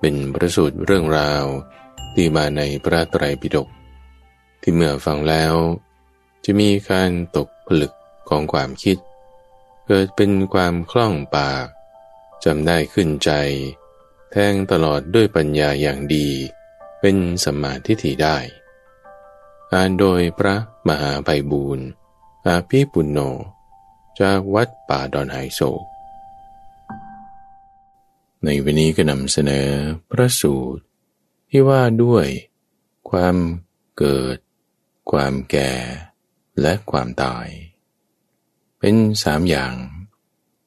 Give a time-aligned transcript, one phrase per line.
[0.00, 1.44] เป็นประสูตรเรื่องราว
[2.14, 3.68] ที่มาในพระไตรปิฎก
[4.62, 5.54] ที่เมื่อฟังแล้ว
[6.44, 7.92] จะมีการตกผลึก
[8.28, 8.96] ของความคิด
[9.86, 11.66] เกิดเป็นความคล่องปาก
[12.44, 13.30] จำได้ขึ้นใจ
[14.30, 16.28] แทงตลอดด้วยปัญญาอย่างดี
[17.00, 18.38] เป็นสมาทิฏฐิได้
[19.72, 20.56] อ่านโดยพระ
[20.88, 21.86] มหาไพบูรณ์
[22.46, 23.18] อาภีปุณโญ
[24.20, 25.82] จากวัดป่าดอนไฮโศก
[28.44, 29.68] ในวันนี้ก็นำเสนอ
[30.10, 30.82] พระสูตร
[31.50, 32.26] ที่ว่าด้วย
[33.10, 33.36] ความ
[33.98, 34.36] เกิด
[35.10, 35.72] ความแก่
[36.60, 37.46] และความตาย
[38.78, 39.74] เป็นสามอย่าง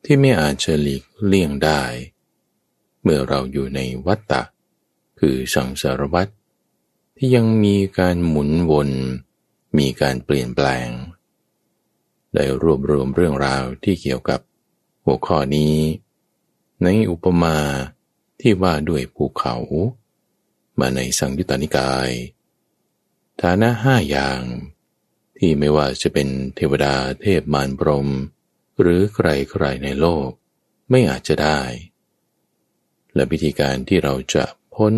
[0.04, 1.82] ที่ไม่อาจจะหลีกเลี่ยงได้
[3.02, 4.42] เมื่อเราอยู่ในวัฏฏะ
[5.20, 6.28] คือสังสารวัฏ
[7.18, 8.90] ที่ยังมีการหมุนวน
[9.78, 10.90] มีการเปลี่ยนแปลง
[12.34, 14.40] ได้รวบรวมเรื่องราวที่เกี่ยวกับ
[15.06, 15.76] หัวข้อนี้
[16.84, 17.58] ในอุปมา
[18.42, 19.56] ที่ว่าด้วยภูเขา
[20.80, 22.10] มาในสังยุตตนิกาย
[23.42, 24.42] ฐานะห้าอย่าง
[25.38, 28.10] ที่ไม่ว่าจะเป็นเทวดาเทพมารพรม
[28.80, 30.30] หรือใครๆในโลก
[30.90, 31.62] ไม่อาจจะได้
[33.14, 34.46] และวิธีการที่เราจะ
[34.76, 34.94] พ้น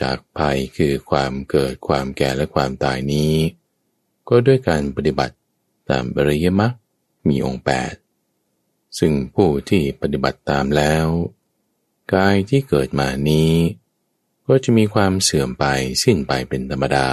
[0.00, 3.34] จากภัยคือความเกิดความแก่และความตายนี้
[4.28, 5.36] ก็ด้วยการปฏิบัติ
[5.90, 6.72] ตามบริยมรรค
[7.28, 7.92] มีองค์แปด
[8.98, 11.06] ซึ่งผู้ที่ปฏิบัติตามแล้ว
[12.14, 13.52] กายที่เกิดมานี้
[14.46, 15.64] ก็จะมีความเสื่อมไป
[16.02, 17.10] สิ้นไปเป็นธรรมดา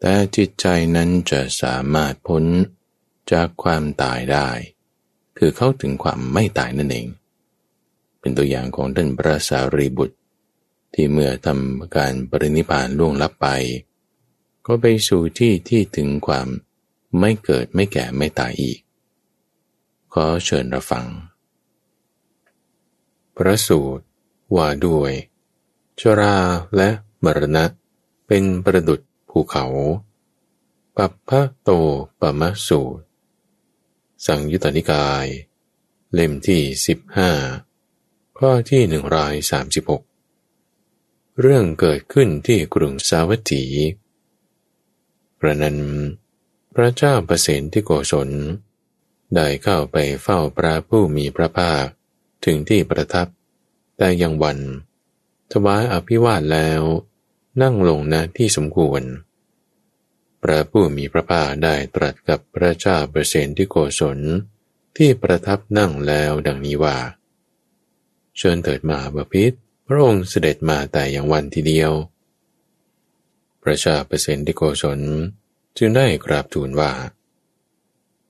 [0.00, 0.66] แต่จิตใจ
[0.96, 2.44] นั้นจะสามารถพ้น
[3.32, 4.48] จากความตายได้
[5.38, 7.08] คือเข้าถึงความไม่ตายนั่นเอง
[8.20, 10.16] เป็นตัวอย่างของท่านพระสารีบุตร
[10.94, 13.46] ที่เมื่อทำการปรินิพานล่วงลับไป
[14.66, 16.48] ก็ไปสู่ที่ที่ถึงความ
[17.20, 18.78] ไม่เกิดไม่แก่ไม่ตายอีก
[20.14, 21.06] ขอเชิญรับฟัง
[23.36, 24.04] พระสูตร
[24.56, 25.12] ว่าด้วย
[26.00, 26.36] ชรา
[26.76, 26.88] และ
[27.24, 27.64] มรณะ
[28.26, 29.00] เป็นประดุด
[29.30, 29.64] ภูเขา
[30.96, 31.70] ปัปพะโต
[32.20, 33.04] ปมะสูตร
[34.26, 35.26] สังยุตติกาย
[36.14, 37.30] เล่มที่สิบห้า
[38.38, 40.02] ข้อที่หนึ่งรายสามสิบหก
[41.40, 43.64] เรื่องเกิดขึ้นที่กรุงสาวัตถี
[45.38, 45.78] พระนัน
[46.74, 48.30] พระเจ้าประเสนที่โกศล
[49.36, 51.84] ได้เข้าไปเฝ้าพระผู้มีพระภาค
[52.44, 53.26] ถึงที่ประทับ
[53.96, 54.58] แต่ยังวัน
[55.52, 56.82] ถวายอภิวาทแล้ว
[57.62, 59.02] นั่งลงณที่สมควร
[60.42, 64.18] พระผู้มีพระภาคได้ตรัสกับพระเจ้าเปรเซนที่โกศล
[64.96, 66.96] ที่ประทับนั่งแล้วดังนี้ว่า
[68.38, 69.52] เชิญเถิดมาบพิษ
[69.86, 71.92] พระองค์เสด็จมาแต่อย่างวันทีเดียว
[73.62, 75.00] พระชาเปรเซนที่โกศล
[75.76, 76.92] จึงได้กราบทูลว่า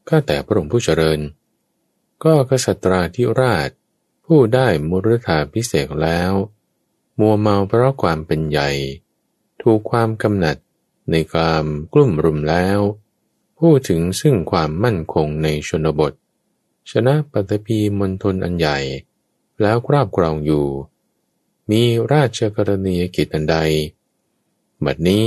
[0.08, 1.20] ข้าแต่พระองค์ผู้เจริญ
[2.24, 3.70] ก็กษัตราธิราช
[4.26, 6.32] ผู้ได้มุรธาพิเศษแล้ว
[7.18, 8.70] มัวเมาเพราะความเป็นใหญ่
[9.62, 10.56] ถูกความกำหนัด
[11.10, 12.78] ในความกลุ่มรุมแล้ว
[13.58, 16.12] พูดถึงซึ่งความมั่นคงในชนบท
[16.90, 18.78] ชนะปฐพีมณฑลอันใหญ่
[19.62, 20.66] แล้วครอบครองอยู่
[21.70, 21.82] มี
[22.12, 23.56] ราชกรณียกิจอันใด
[24.84, 25.26] บัดนี้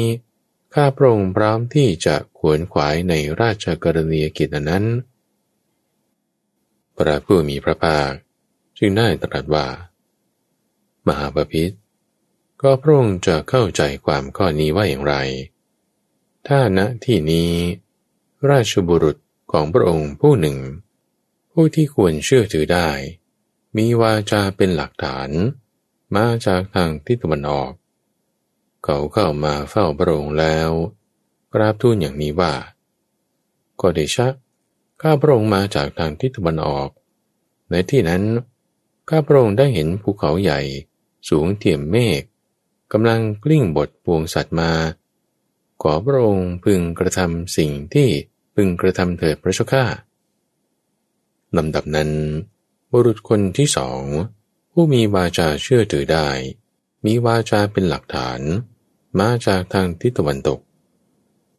[0.73, 4.85] ข้าพระองค์พร้อมที่จะขวนขวายในราชกรณียกิจอันนั้น
[6.97, 8.11] พระผู้มีพระภาค
[8.77, 9.67] จึงได้ตรัสว่า
[11.07, 11.73] มหาปพิธ
[12.61, 15.15] ก็พระองค์จะเข้าใจความข้อนี้ว่าอย่างไร
[16.47, 17.51] ถ้าณที่นี้
[18.49, 19.17] ราชบุรุษ
[19.51, 20.57] ของพระองค์ผู้หนึ่ง
[21.51, 22.89] ผู้ที่ควรเชื่อถือได้
[23.77, 25.29] มีวาจาเป็นหลักฐาน
[26.15, 27.71] มาจากทางทิศตะวันออก
[28.83, 30.69] เขาเข้ามาเฝ้าพระองค์แล้ว
[31.53, 32.53] กราบทูลอย่างนี้ว่า
[33.79, 34.27] ก็เดชะ
[35.01, 36.89] ข้าพระองค์มาจากทางทิศตะวันออก
[37.69, 38.23] ในที่นั้น
[39.09, 40.61] ข้าพระองค์ได้เห็นภูเขาใหญ่
[41.29, 42.21] สูงเตี่ยมเมฆ
[42.91, 44.71] กำลังกลิ้งบทปวงสัตว์มา
[45.81, 48.09] ขอพระองค์พึงกระทำสิ่งที่
[48.55, 49.85] พึงกระทำเถิดพระเจ้าข้า
[51.57, 52.11] ลำดับนั้น
[52.91, 54.01] บุรุษคนที่สอง
[54.71, 56.29] ผู้มีวาจาเชื่อถือได้
[57.05, 58.39] มีวาจาเป็นหลักฐาน
[59.19, 60.59] มาจากทางทิศตะวันตก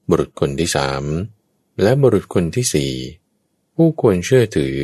[0.09, 1.05] บุรุษคนที่สาม
[1.83, 2.93] และบุรุษคนที่สี่
[3.75, 4.77] ผู้ควรเชื่อถือ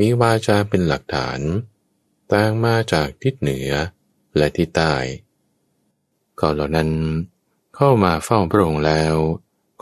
[0.00, 1.40] มีวาจาเป็นหลักฐาน
[2.32, 3.70] ต่างมาจากทิศเหนือ
[4.36, 4.94] และทิศใต้
[6.40, 6.90] ก็เหล่านั้น
[7.76, 9.14] เข้ามาเฝ้าพระองค์แล้ว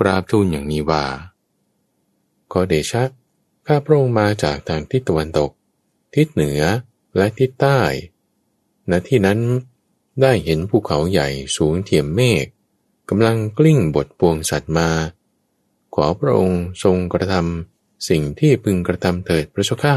[0.01, 1.05] กราบทูลอย่างนี้ว่า
[2.53, 3.03] ขอเดชะ
[3.67, 5.51] ข้าพระองค์มาจากทางทิศตะวันตก
[6.15, 6.61] ทิศเหนือ
[7.17, 7.81] และทิศใต้
[8.91, 9.41] ณที่นั้น
[10.21, 12.47] ได้เห็นภูเขาใหญ่สูงเทียมเมฆ
[13.09, 14.91] กำลังกลิ้งบทปวงสัตว์มา
[15.95, 19.97] ขอพระองค์ทรงกระทำสิ่งที่พึงกระทำเถิดพระเจ้าข้า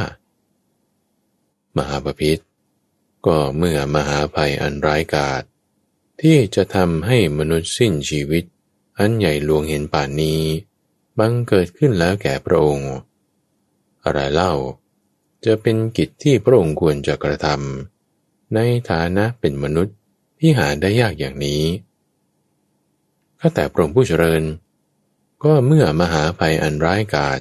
[1.78, 2.42] มหาปพิธ
[3.26, 5.44] ก็เมื่อมหาภัยอันร้ายกาจ
[6.22, 8.44] ที่จะทำให้มนุษย์สิ้นชีวิต
[9.00, 10.42] อันใหญ่หลวงเห็นป่านนี้
[11.20, 12.92] บังเกิดขึ้นแล้วแก่พระองค์
[14.04, 14.54] อะไรเล่า
[15.46, 18.60] จะเป็นกิจที่พระองค์ควรจะกระทำใน
[18.90, 19.96] ฐานะเป็นมนุษย์
[20.40, 21.64] ที่หาได้ยากอย่างนี้
[23.40, 24.44] ข้าแต่พระองค์ผู้เจริญ
[25.44, 27.40] ก็เมื่อมหาภัยอันร้ายกาจ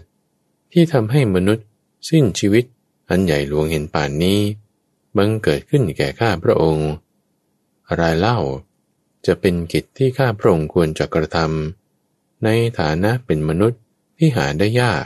[0.73, 1.67] ที่ทำให้มนุษย์
[2.11, 2.64] สิ้นชีวิต
[3.08, 4.41] อันใหญ่หลวงเห็นป่านนี้
[5.17, 6.88] บังเกิดขึ้นแก่ข้าพระองค์
[7.88, 8.38] อะไรเล่า
[9.26, 12.49] จะเป็นกิจที่ข้าพระองค์ควรจะกระทำใน
[12.79, 13.81] ฐานะเป็นมนุษย์
[14.19, 15.05] ที่หาได้ยาก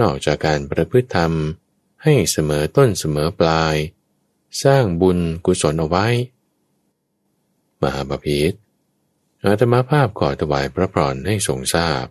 [0.00, 1.32] นอกจากการประพฤติธรรม
[2.02, 3.76] ให้เสมอต้นเสมอปลาย
[4.64, 6.06] สร้างบุญกุศลเอาไว้
[7.82, 8.52] มหาบาพิษ
[9.44, 12.04] อาตมาภาพขอถวายพระพรให้ทรงทราบ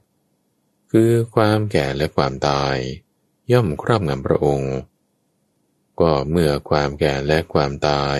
[0.91, 2.75] คือความแก่และความตาย
[3.51, 4.73] ย่อมครอบงำพระองค์
[5.99, 8.17] ก็เมื่อความแก่และความตาย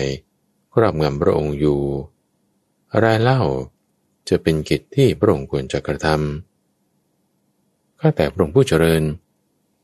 [0.74, 1.82] ครอบงำพระองค์อยู่
[2.92, 3.42] อะไรเล่า
[4.28, 9.02] จะเป็นกิจที่พระองค์ควรจะกระทำข้าแต่พระองค์ผู้เจริญ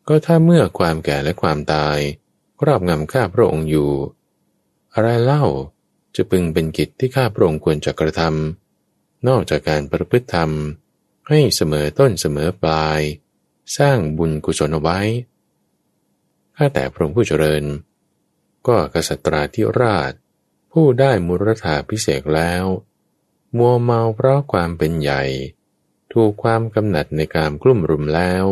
[0.08, 1.98] ก็ถ้าเมื่อความแก่และความตาย
[2.60, 3.90] ครอบงำข้าพระองค์อยู่
[4.94, 5.44] อะไรเล่า
[6.16, 10.50] จะพึงเป็นกิจที่ข้าพระองค์ควรจะกระทำนอกจากการประพฤติธรรม
[11.28, 13.00] ให้เสมอต้นเสมอปลาย
[13.78, 15.00] สร้างบุญกุศลเอาไว้
[16.56, 17.64] ข้าแต่พระองค์ผู้เจริญ
[18.66, 20.12] ก็กษัตราธิราช
[20.72, 22.64] ผู้ได้มุรธาพิเศษแล้ว
[23.56, 25.22] มัวเมาเพราะความเป็นใหญ่
[26.12, 28.44] ถูกความกำหนัดในการกลุ่มรุมแล้ว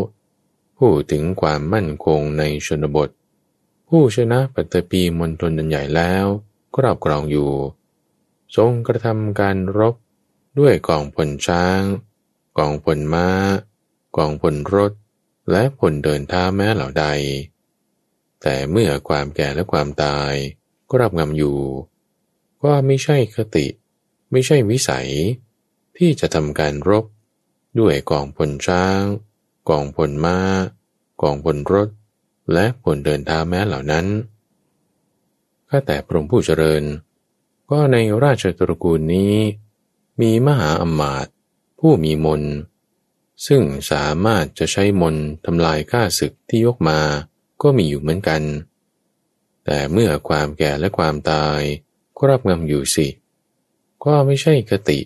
[0.79, 3.09] ผู้ถึงความมั่นคงในชนบท
[3.89, 6.27] ผู้ชนะปัตตปีมณฑลใหญ่แล้ว
[6.77, 7.51] กรอบกรองอยู่
[8.57, 9.95] ทรงกระทำการรบ
[10.59, 11.81] ด้วยกองพลช้าง
[12.59, 13.27] กองพลมา้า
[14.17, 14.93] กองพลรถ
[15.51, 17.07] และพลเดินเท้าแม้เหล่าใด
[18.43, 20.35] แต่เมื่อความแก่และความตาย
[20.89, 21.59] ก็รับงำอยู่
[22.65, 23.67] ว่าไม่ใช่คติ
[24.31, 25.09] ไม่ใช่วิสัย
[25.97, 27.05] ที่จะทำการรบ
[27.79, 29.01] ด้วยกองพลช้าง
[29.69, 30.39] กองพลมา้า
[31.23, 31.89] กองพลรถ
[32.53, 34.07] และพลเดินเท้าแม้เหล่านั้น
[35.77, 36.85] ข้าแต่พระองค์ผู้เจริญ
[37.71, 39.35] ก็ในราชตระกูลนี้
[40.21, 41.33] มีมหาอมาตย์
[41.81, 42.43] ผู้มีมน
[43.47, 47.01] ซึ่งสามารถจะใช้มนทำลายข้าศึกที่ยกมา
[47.63, 48.43] ก็มีอยู่เหมือนกัน
[49.65, 51.61] แต่เมื่อความแก่และความตาย
[52.19, 53.09] ครอบงำอยู่สิ
[54.05, 55.01] ก็ไม่ใช่คติ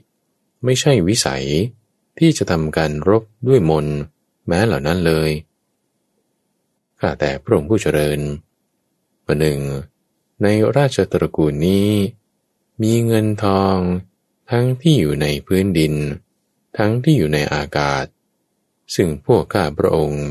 [0.65, 1.44] ไม่ใช่วิสัย
[2.19, 3.87] ที่จะทำการรบด้วยมน
[4.47, 5.31] แม้เหล่านั้นเลย
[7.00, 8.20] ข้าแต่พระองค์ผู้เจริญ
[9.26, 9.61] ประหนึ่ง
[10.43, 10.46] ใน
[10.76, 11.90] ราชตระกูลนี้
[12.82, 13.79] มีเงินทอง
[14.50, 15.94] ทั้งที่อยู่ในพื้นดิน
[16.79, 18.05] ทั้งที่อยู่ในอากาศ
[18.94, 20.26] ซึ่งพวกข้าพระองค์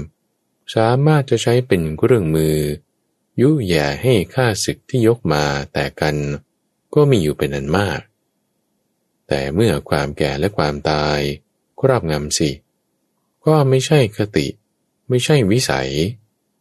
[0.76, 2.58] สามารถจะใช้เป็นเครื่องมือ
[3.42, 5.44] ยุแย่ให้ข้าศึกที่ยกมา
[5.74, 6.16] แต่กัน
[6.94, 8.00] ก็มีอยู่เป็นอันมาก
[9.28, 11.20] แต่เมื่อความแก่และความตาย
[11.80, 12.52] ครอบงำสิ
[13.46, 14.48] ก็ไม่ใช่คติ
[15.10, 15.90] ไม่ใช่วิสัย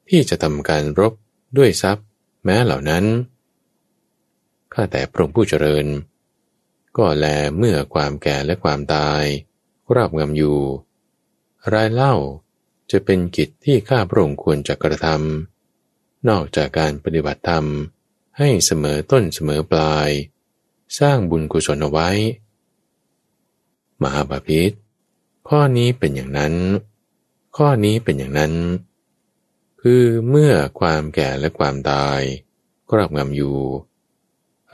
[0.08, 1.12] ที่จะทำการรบ
[1.56, 2.06] ด้วยทรัพย์
[2.44, 3.04] แม้เหล่านั้น
[4.78, 5.86] ข้าแต่พระองค์ผู้เจริญ
[6.96, 9.22] ก็แลเมื่อความแก่และความตาย
[9.88, 10.58] ครอบงำอยู่
[11.72, 12.14] รายเล่า
[12.90, 17.64] จะเป็นกิจที่ข้าพระองค์ควรจะกระทำนอกจากการปฏิบัติธรรม
[18.38, 20.10] ให้เสมอต้นเสมอปลาย
[20.98, 22.10] สร้างบุญกุศลเอาไว้
[24.02, 24.70] มหาบาพิษ
[25.48, 26.54] ข้อนี้เป็นอย่างนั้น
[27.56, 28.54] ข้อนี้เป็นอย่างนั้น
[29.80, 32.20] คือเมื่อความแก่และความตาย
[32.90, 33.58] กรอบงำอยู่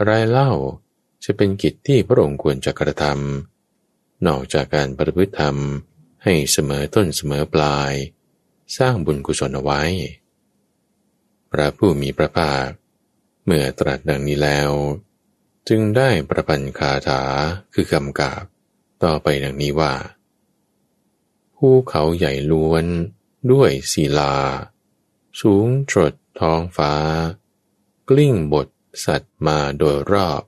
[0.08, 0.50] รายเล่า
[1.24, 5.56] จะเป็นกิจที่พระองค์ควรจะกระทำนอกจากการปฏิบัติธรรม
[6.24, 7.92] ให้เสมอต้นเสมอปลาย
[8.76, 9.82] สร้างบุญกุศลเอาไว้
[11.50, 12.68] พระผู้มีพระภาค
[13.44, 14.70] เมื่อตรัสดังนี้แล้ว
[15.68, 17.22] จึงได้ประพันธ์คาถา
[17.74, 18.44] คือกำกาบ
[19.04, 19.94] ต่อไปดังนี้ว่า
[21.56, 22.84] ภูเขาใหญ่ล้วน
[23.52, 24.34] ด้วยศิลา
[25.40, 26.92] สูงตรดท้องฟ้า
[28.08, 28.68] กลิ้งบท
[29.04, 30.42] สัตว์มาโดยรอบ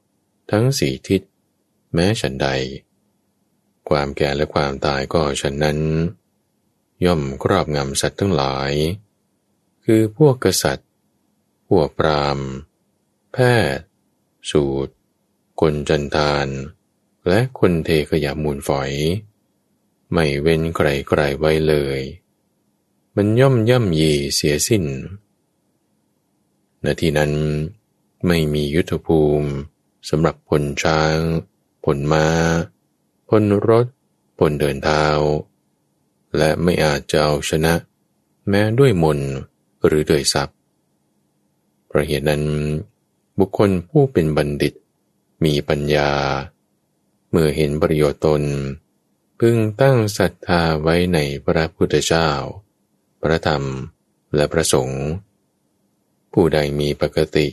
[0.51, 1.23] ทั้งสี่ทิศ
[1.95, 2.49] แม้ฉันใด
[3.89, 5.81] ความแก่และความตายก็ฉันนั้น
[7.05, 8.73] ย่อมครอบงำสัตว์ทั้งหลาย
[9.85, 10.91] คือพวกกษัตริย์
[11.69, 12.39] พวกปราม
[13.33, 13.39] แพ
[13.77, 13.87] ทย์
[14.51, 14.95] สูตร
[15.61, 16.49] คนจันทาน
[17.29, 18.93] และคนเทขยะมูลฝอย
[20.13, 22.01] ไม่เว้นใครใครไว้เลย
[23.17, 24.85] มันย่อมย่ำยีเสียสิ้น
[26.85, 27.33] นาทีนั้น
[28.27, 29.51] ไม่มียุทธภูมิ
[30.09, 31.19] สำหรับพลช้าง
[31.85, 32.27] พลมา้า
[33.29, 33.87] พลรถ
[34.39, 35.05] พลเดินเท้า
[36.37, 37.75] และไม่อาจจะเอาชนะ
[38.49, 39.19] แม้ด้วยมน
[39.87, 40.57] หรือด้วยทรัพย์
[41.87, 42.45] เพราะเหตุนั้น
[43.39, 44.75] บุคคลผู้เป็นบัณฑิต
[45.45, 46.11] มีปัญญา
[47.31, 48.43] เมื่อเห็นประโยชน์ตน
[49.39, 52.29] พึงตั้งศรัทธาไว้ในพระพุทธเจ้า
[53.23, 53.63] พระธรรม
[54.35, 55.05] และพระสงฆ์
[56.33, 57.47] ผู้ใดมีปกติ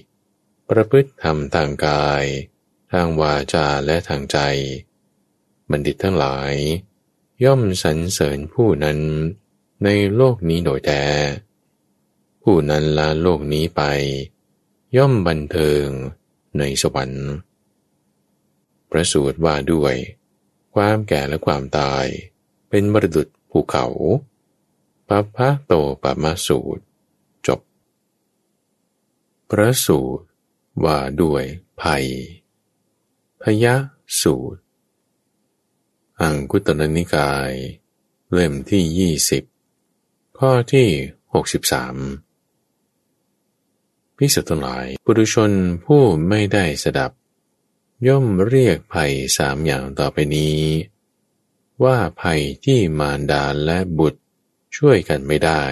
[0.75, 2.25] ประพฤติธรรมทางกาย
[2.91, 4.37] ทางวาจาและทางใจ
[5.69, 6.53] บัณฑิตทั้งหลาย
[7.43, 8.99] ย่อมสรรเสริญผู้นั้น
[9.83, 11.03] ในโลกนี้โดยแท้
[12.43, 13.81] ผู้นั้นละโลกนี้ไป
[14.97, 15.85] ย่อมบันเทิง
[16.59, 17.29] ในสวรรค์
[18.89, 19.95] พระสูตรว่าด้วย
[20.75, 22.05] ความแก่และความตาย
[22.69, 23.85] เป็นมรดุจภูเขา
[25.07, 25.73] ปัพพะโต
[26.03, 26.83] ปะมาสูตร
[27.47, 27.59] จบ
[29.49, 30.25] พระสูตร
[30.83, 31.43] ว่าด้วย
[31.81, 32.05] ภัย
[33.41, 33.75] พยะ
[34.21, 34.61] สูตร
[36.21, 37.51] อังคุตรนิกาย
[38.31, 39.43] เล่มที่ยี่สิบ
[40.37, 40.87] ข้อที่
[41.33, 41.95] หกสิบสาม
[44.17, 45.51] พิสุทั้งหลายปุถุชน
[45.85, 47.11] ผู้ไม่ได้สดับ
[48.07, 50.59] ย่อมเรียกภัยสามอย่างต่อไปนี้
[51.83, 54.21] ว่าภัยที่มารดาและบุตร
[54.77, 55.63] ช่วยกันไม่ได้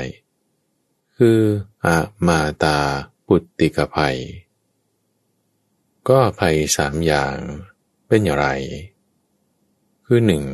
[1.18, 1.40] คือ
[1.86, 2.80] อามาตา
[3.28, 4.18] ปุตติกภัย
[6.10, 7.38] ก็ภัยสามอย่าง
[8.08, 8.48] เป็นอย่างไร
[10.06, 10.46] คือหนึ่ง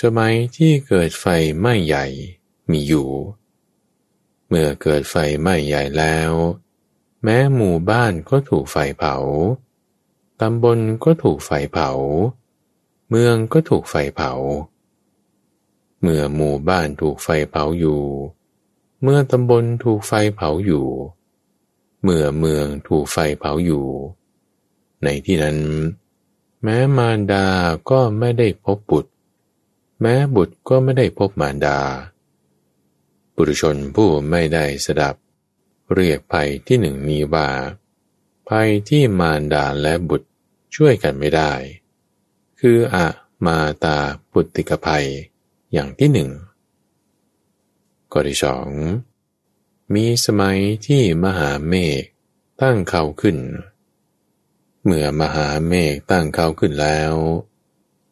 [0.00, 1.26] สมัยที่เกิดไฟ
[1.58, 2.06] ไหม้ใหญ่
[2.70, 3.08] มีอยู่
[4.48, 6.32] เมื่อเกิดไฟไหม้ใหญ่แล้ว
[7.22, 9.16] แม้หมู่บ้านก็ถูกไฟเผา
[10.40, 11.90] ตำบลก็ถูกไฟเผา
[13.08, 14.32] เมืองก็ถูกไฟเผา
[16.00, 18.02] เมื่อหมู่บ้านถูกไฟเผาอยู่
[19.02, 20.86] เมื่อตำบลถูกไฟเผาอยู่
[22.02, 23.86] เมื่อเมืองถูกไฟเผาอยู่
[25.04, 25.58] ในที่นั้น
[26.62, 27.46] แม้มารดา
[27.90, 29.10] ก็ไม่ได้พบบุตร
[30.00, 31.78] แม้บุตรก็ไม่ได้พบมารดา
[33.34, 35.14] บุรุชนผู้ไม่ได้สดับ
[35.94, 37.48] เรียกภัยที่หนึ่งนี้ว่า
[38.48, 40.28] ภัยที่มารดาและบุตร
[40.74, 41.52] ช่วยกันไม่ได้
[42.60, 43.06] คืออะ
[43.46, 43.98] มาตา
[44.30, 45.06] ปุตติกภัย
[45.72, 46.30] อย่างที่หนึ่ง
[48.12, 48.68] ข้อที่สอง
[49.94, 52.02] มีสมัยที่มหาเมฆ
[52.60, 53.36] ตั้งเขาขึ้น
[54.88, 57.14] เมื่อมหาเมฆตั้งเขาขึ้นแล้ว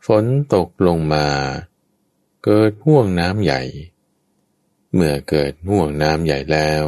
[0.07, 1.27] ฝนตกลงมา
[2.45, 3.63] เกิดห่วงน้ำใหญ่
[4.95, 6.85] เมื่อเกิดห่วงน้ำใหญ่แล้ว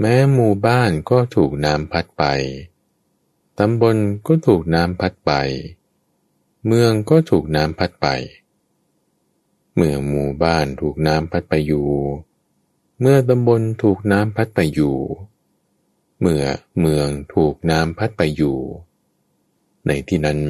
[0.00, 2.24] แม้หมู่บ้านก็ถูกน้ำพัดไป
[3.58, 5.32] ตำบลก็ถูกน้ำพัดไป
[6.66, 8.06] เมืองก็ถูกน้ำพัดไป
[9.74, 11.88] เมื่อหมู่บ้านถูกน้ำพัดไปอยู่
[13.00, 14.96] เมื่อตำบลถูกน้ำพัดไปอยู่
[16.20, 16.44] เมื่อ
[16.80, 18.56] เมืองถูกน้ำพัดไปอยู่
[19.86, 20.40] ในที่นั้น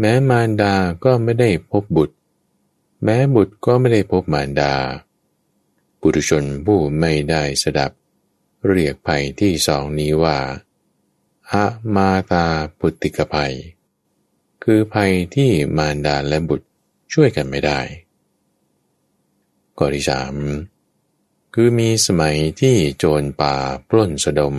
[0.00, 2.16] แม้มารดาก็ไม่ได้พบบุตร
[3.04, 4.74] แม้บุตรก็ไม่ได้พบมารดา
[6.00, 7.90] ปุถุชนผู้ไม่ได้สดับ
[8.68, 10.38] เรียกภัยที่สองนี้ว่า
[11.50, 12.46] อะมาตา
[12.78, 13.54] ปุติกภัย
[14.64, 16.66] คือภัยที่มารดาและบุตร
[17.12, 17.80] ช่วยกันไม่ได้
[19.78, 20.34] ข้อที่สาม
[21.58, 23.54] คือมีสมัยที่โจรป่า
[23.88, 24.56] ปล้นสะดม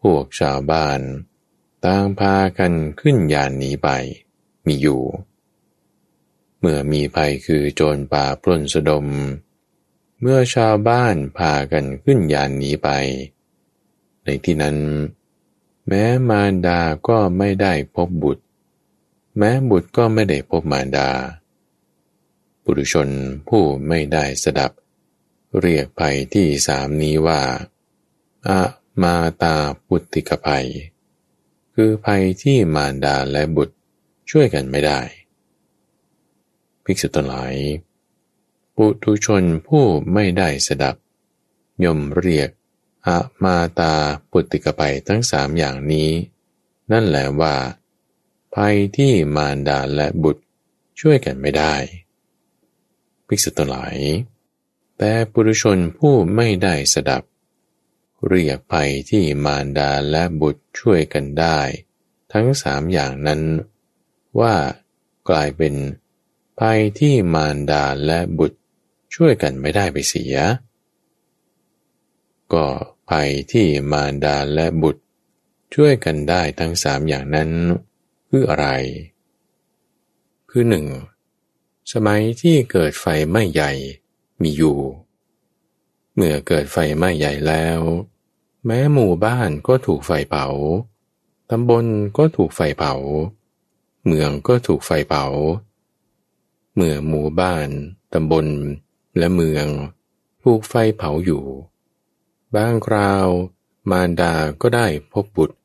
[0.00, 1.00] พวกชาวบ้าน
[1.84, 3.88] ต่างพากันขึ้นยานหนีไป
[4.66, 5.02] มีอยู่
[6.58, 9.06] เมื่อมีภัยคือโจรป่าปล้นสะดม
[10.20, 12.88] เมื่อชาวบ้านพากันขึ้นยานหนีไป
[14.24, 14.76] ในที่นั้น
[15.86, 18.44] แม้มารดาก็ไม่ได้พบบุตร
[19.38, 21.08] แม้บุตรก็ไม่ได้พบมารดา
[22.62, 23.08] ปุถุชน
[23.48, 24.72] ผู้ไม่ได้สดับ
[25.60, 27.42] เรียกภัยที่สามนี้ว่า
[28.48, 28.60] อะ
[29.02, 29.56] มาตา
[29.86, 30.66] ปุติกภัย
[31.74, 33.76] คือภัยที่มารดาและบุตร
[34.30, 35.00] ช่วยกันไม่ได้
[36.84, 37.54] ภิกษุทั้งหลาย
[38.76, 40.96] ปุถุชนผู้ไม่ได้สดับ
[41.84, 42.50] ยมเรียก
[43.06, 43.94] อะมาตา
[44.30, 46.10] ปุติกภัยทั้งสามอย่างนี้
[46.92, 47.54] นั่นแหละว่า
[48.54, 50.42] ภัยที่มารดาและบุตร
[51.00, 51.74] ช่วยกันไม่ได้
[53.26, 53.96] ภิกษุทั้งหลาย
[54.98, 57.22] แต่ปุถุชนผู้ไม่ได้สดับ
[58.26, 61.58] เรียกภัยที่มารดาและบุตรช่วยกันได้
[62.32, 63.42] ทั้งสามอย่างนั้น
[64.40, 64.54] ว่า
[65.28, 65.74] กลายเป็น
[66.60, 68.58] ภัยที่มารดาและบุตร
[69.14, 70.34] ช่วยกันไม่ได้ไปเสีย
[72.52, 72.66] ก็
[73.10, 75.02] ภัยที่มารดาและบุตร
[75.74, 77.50] ช่วยกันได้ทั้งสามอย่างนั้น
[78.28, 78.66] คืออะไร
[80.50, 80.86] คือหนึ่ง
[81.92, 83.72] สมัยที่เกิดไฟไม้ใหญ่
[84.42, 84.78] มีอยู่
[86.14, 87.80] เมื่อเกิดไฟไหม้ใหญ่แล้ว
[88.66, 90.46] แม้หมู่บ้านก็ถูกไฟเผา
[91.50, 91.86] ตำบล
[92.16, 92.94] ก็ถูกไฟเผา
[94.06, 95.24] เมืองก็ถูกไฟเผา
[96.74, 97.68] เมื่อหมู่บ้าน
[98.12, 98.46] ตำบล
[99.18, 99.66] และเมือง
[100.42, 101.44] ถูกไฟเผาอยู่
[102.54, 103.26] บางคราว
[103.90, 105.56] มารดาก็ได้พบบุตร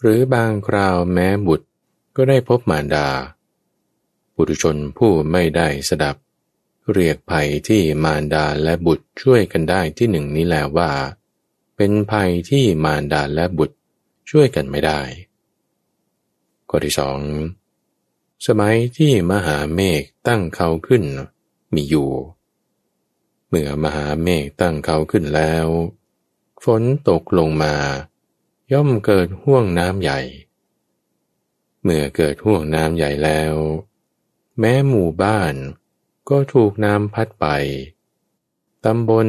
[0.00, 1.66] หรือบางคราวแม้บุตร
[2.16, 3.08] ก็ได้พบมารดา
[4.36, 6.16] บุรุชนผู้ไม่ได้สดับ
[6.90, 10.92] เรียกภัยที่มารดาและบุตรช่วยกันได้ที่หนึ่งนี้แล้วว่า
[11.76, 13.76] เป็นภัยที่มารดาและบุตร
[14.30, 15.00] ช่วยกันไม่ได้
[16.68, 17.18] ข้อที่สอง
[18.46, 21.02] สมัยที่มหาเมฆตั้งเขาขึ้น
[21.74, 22.10] มีอยู่
[23.48, 25.66] เมื่อมหาเมฆตั้งเขาขึ้นแล้ว
[26.64, 27.74] ฝนตกลงมา
[28.72, 30.20] ย่อมเกิดห่วงน้ำใหญ่
[31.82, 33.54] เมื่อเกิดห่วงน้ำใหญ่แล้ว
[34.58, 35.54] แม้หมู่บ้าน
[36.32, 37.46] ก็ถูกน้ำพัดไป
[38.84, 39.28] ตำบล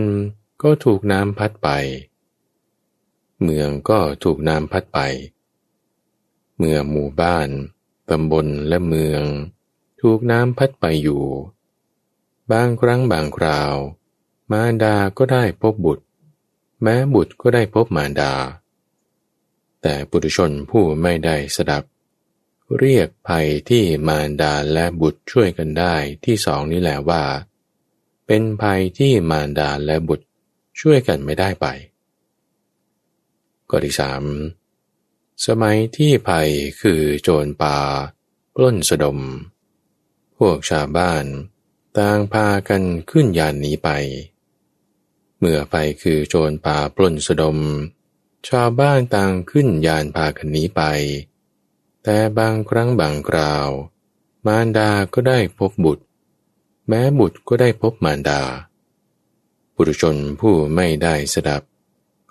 [0.64, 1.70] ก็ถูกน้ำพัดไป
[3.42, 5.00] เมืองก็ถูกน้ำพัดไป
[6.58, 7.50] เมื่อหมู่บ้าน
[8.10, 9.24] ตำบลและเมือง
[10.02, 11.24] ถูกน้ำพัดไปอยู่
[12.52, 13.76] บางครั้งบางคราว
[14.52, 16.06] มารดาก็ได้พบบุตร
[16.82, 18.34] แม้บุตรก็ได้พบมารดา
[19.82, 21.84] แต่ปุถุชนผู้ไม่ได้สดับ
[22.80, 27.24] เรียกภัยที่มารดาและบุตรช่วยกันได้ที่สองนี้แหละว่า
[28.28, 30.26] เป็นภัยที่มารดาและบุตร
[30.80, 31.66] ช่วยกันไม่ได้ไป
[33.70, 34.24] ข้อที่สาม
[35.46, 36.50] สมัยที่ภัย
[36.82, 37.78] คือโจรป่า
[38.56, 39.20] ปล้นสะดม
[40.38, 41.26] พวกชาวบ้าน
[41.98, 43.90] ต่างพากันขึ้นยานหนีไป
[45.40, 47.58] เมื่อภัยคือโจรป่าปล้นสะดม
[48.50, 50.82] ชาวบ้านต่างขึ้นยานพากันหนีไป
[52.04, 53.68] แต่บางครั้งบางคราว
[54.46, 56.04] มารดาก็ได้พบบุตร
[56.88, 58.42] แม้บุตรก็ได้พบมารดา
[59.76, 61.62] บุรุชนผู้ไม่ได้สดับ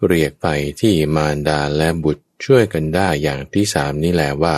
[0.07, 0.47] เรียกไป
[0.81, 4.57] ที่มารดาและบุตรช่วยกันได้อย่างที่สามนี้แหละว่า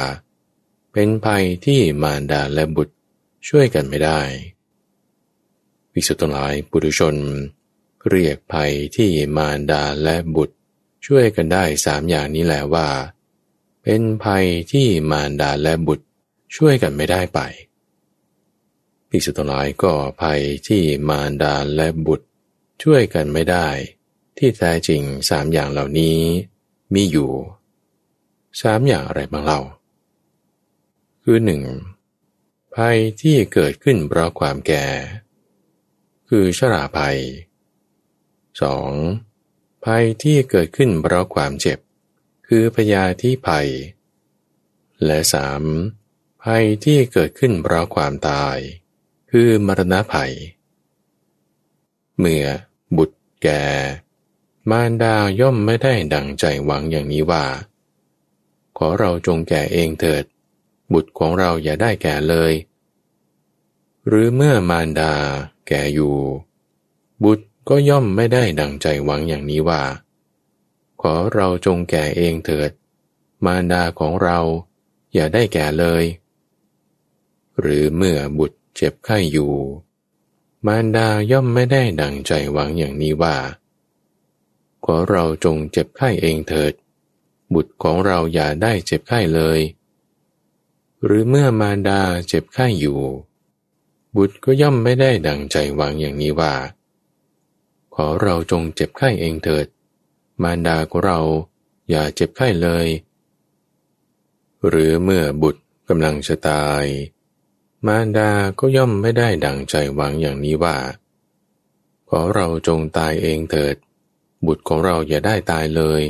[0.93, 2.95] เป็นภัยที่มารดาและบุตร
[3.49, 4.21] ช่วยกันไม่ได้
[5.95, 7.17] วิสุทธิหลายบุรุชน
[8.09, 10.57] เรียกภัยที่มารดาและบุตร
[11.07, 12.89] ช่วยกันได้สามอย่างนี้แหละว่า
[13.87, 16.07] เป็นภัยที่มารดาและบุตร
[16.57, 17.41] ช่วยกันไม่ได้ไป
[19.09, 22.27] ภิกษุทั้งหลายก็ภัยที่มารดาและบุตร
[22.83, 23.69] ช่วยกันไม่ได้
[24.39, 26.19] ที่แท้จริงสามอย่างเหล่านี้
[26.95, 27.31] มีอยู่
[28.61, 29.61] สามอย่างอะไรบ้างเล่า
[31.23, 31.63] คือหนึ่ง
[32.75, 34.85] ภัยที่เกิดขึ้นเพราะความแก่
[36.29, 37.19] คือชราภัย
[38.91, 39.85] 2.
[39.85, 41.79] ภัยที่เกิดขึ้นเพราะความเจ็บ
[42.47, 43.69] คือพยาธิภัย
[45.05, 45.63] และสาม
[46.43, 48.57] ภัยที่เกิดขึ้นเพราะความตาย
[49.31, 50.33] คือมรณะภัย
[52.19, 52.47] เมื่อ
[52.97, 53.65] บุตรแก่
[54.71, 57.45] มารดาย่อมไม่ได้ดังใจหวังอย่างนี้ว่า
[58.77, 60.25] ขอเราจงแก่เองเถิด
[60.93, 62.53] บุตรของเราอย่าได้แก่เลย
[64.07, 65.13] หรือเมื่อมารดา
[65.69, 66.17] แก่อยู่
[67.25, 69.83] บุตรก็ย่อมไม่ได้ดังใจหวังอย่างนี้ว่า
[71.03, 72.71] ขอเราจงแก่เองเถิด
[73.45, 74.39] มารดาของเรา
[75.15, 76.05] อย่าได้แก่เลย
[77.61, 79.55] หรือเมื่อบุตรเจ็บไข้อยู่
[80.67, 83.37] มารดาย่อมไม่ได้ดังใจหวังอย่างนี้ว่า
[84.85, 86.73] ขอเราจงเจ็บไข้เองเถิด
[87.55, 89.61] บุตรของเราอย่าได้เจ็บไข้เลย
[91.05, 93.01] หรือเมื่อมารดาเจ็บไข้อยู่
[94.17, 96.55] บุตรก็ย่อมไม่ได้ดังใจหวังอย่างนี้ว่า
[97.95, 99.67] ขอเราจงเจ็บไข้เองเถิด
[100.43, 101.21] มารดาของเรา
[101.91, 102.87] อย่าเจ็บไข้เลย
[104.69, 106.85] หรือเมื่อบุตรกำลังจะตาย
[107.87, 110.77] มารดาก็ย่อมไม่ได้ดังใจหวังอย่างนี้ว่า
[112.09, 113.77] ขอเราจงตายเองเถิด
[114.47, 116.03] บุตรของเราอย่าได้ตายเลย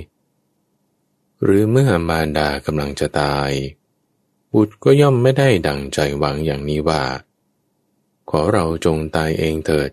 [1.43, 3.51] หรือเมื่อมารดากำลังจะตาย
[4.55, 7.03] บุตรก็ย่อมไม่ได้ดังใจหวังอย่างนี้ว่า
[8.31, 9.91] ขอเราจงตายเองเถิด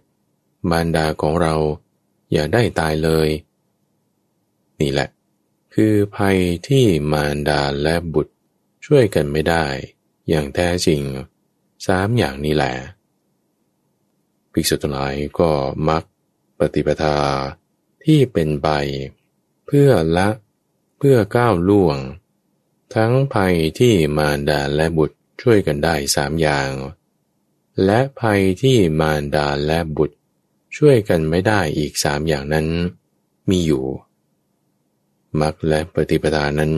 [0.70, 1.56] มารดาของเรา
[2.32, 3.28] อย่าได้ตายเลย
[4.82, 5.10] นี่แหละ
[5.74, 8.34] คือภัยที่มารดาและบุตร
[8.86, 9.66] ช่วยกันไม่ได้
[10.30, 11.02] อย่างแท้จริง
[11.86, 12.74] สามอย่างนี้แหละ
[14.52, 15.52] ภิกษุทั้งหลายก็
[15.90, 16.04] มัก
[16.60, 17.18] ปฏิปทา
[18.04, 18.68] ที่เป็นใบ
[19.66, 20.30] เพื่อละ
[20.98, 21.98] เพื่อก้าวล่วง
[22.96, 26.72] ทั้งภัยที่มารดาและบุตรช่วยกันได้สามอย่าง
[27.86, 30.18] และภัยที่มารดาและบุตร
[30.78, 32.68] ช่วยกันไม่ได้อีกสามอย่างนั้น
[33.50, 33.86] มีอยู่
[35.40, 36.74] มรรคและปฏิปทานั้น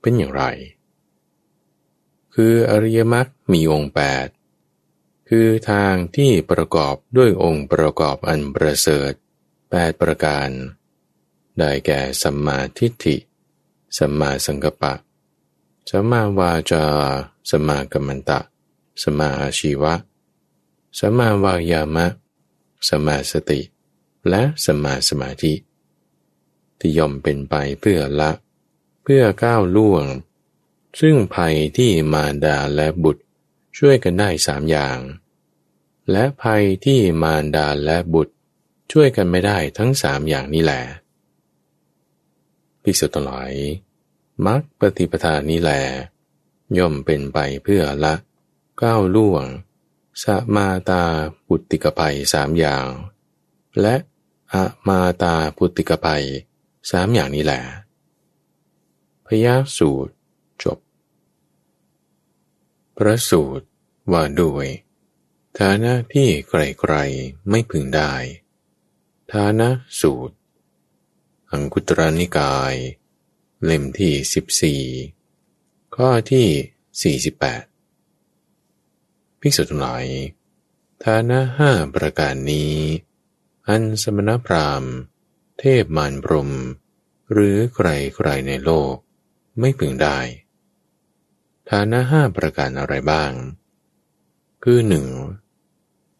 [0.00, 0.44] เป็นอย่างไร
[2.34, 4.26] คืออริยมรรคมีองค์แปด
[5.28, 9.12] คือทางที่ประกอบด้วยองค์ประกอบอันประเสริฐ
[9.70, 10.48] แปดประการ
[11.58, 13.16] ได้แก่สัมมาทิฏฐิ
[13.98, 14.94] สัมมาสังกัปปะ
[15.90, 16.84] สัมมาวาจา
[17.50, 18.40] สัมมากัมมันตะ
[19.02, 19.94] สัมมาอาชีวะ
[20.98, 22.06] สัมมาวายามะ
[22.88, 23.60] สัมมาสติ
[24.28, 25.52] และสัมมาสมาธิ
[26.80, 28.30] ที่ย่อมเป็นไปเพื่อละ
[29.02, 30.04] เพื่อก้าวล่วง
[31.00, 33.22] ซึ่งภัยที่มารดาและบุตร
[33.78, 34.98] ช่วยกันได้สามอย่าง
[36.10, 38.34] และภัยที่มารดาและบุตร
[38.92, 40.82] ช่วยกันไม่ได้ทั้งสามอย่างนี้แหละ
[42.82, 43.52] ภิกษุทั้งหลาย
[44.46, 45.72] มักปฏิปทานี้แหล
[46.78, 48.14] ย่อมเป็นไปเพื่อละ
[48.82, 49.44] ก้าวล่วง
[50.22, 51.04] สมาตา
[51.46, 52.86] ปุตติกภัยสามอย่าง
[53.80, 53.94] และ
[54.52, 56.24] อะมาตาปุตติกภัย
[56.90, 57.62] สามอย่างนี้แหละ
[59.26, 60.12] พยาสูตร
[60.62, 60.78] จบ
[62.96, 63.66] พระสูตร
[64.12, 64.66] ว่าด้วย
[65.58, 68.12] ฐานะที่ไกลๆไม่พึงได้
[69.32, 69.68] ฐานะ
[70.00, 70.34] สูตร
[71.50, 72.74] อังคุตรนิกาย
[73.64, 80.04] เล่มที่ 14 ข้อที่ 48 ภิกษุทั้งหลาย
[81.04, 82.74] ฐานะห้าประการนี้
[83.68, 84.92] อันสมณพราหมณ์
[85.60, 86.50] เทพมารพรม
[87.32, 88.94] หรือใครๆในโลก
[89.60, 90.18] ไม่พึงได้
[91.68, 93.32] ฐานะห้าประการอะไรบ้าง
[94.62, 95.06] คือหนึ่ง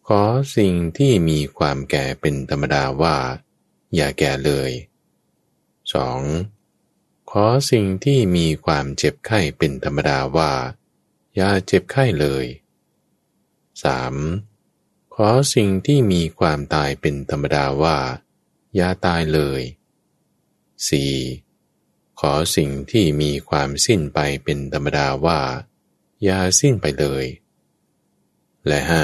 [0.07, 0.21] ขอ
[0.57, 3.17] สิ่งที่มีความแก่เป็นธรรมดาว่า
[3.95, 4.71] อย่าแก่เลย
[6.41, 7.31] 2.
[7.31, 10.51] ขอสิ่งที่มีความเจ็บไข้เป็นธรรมดาว่า
[11.35, 12.45] อย่าเจ็บไข้เลย
[14.19, 15.15] 3.
[15.15, 17.97] ขอสิ่งที่มีความตายเป็นธรรมดาว่า
[18.75, 19.61] อย่าตายเลย
[21.31, 22.19] 4.
[22.19, 25.39] ขอสิ่งที่มีความสิ้นไปเป็นธรรมดาว่า
[26.23, 27.25] อย่าสิ้นไปเลย
[28.67, 29.03] และห้า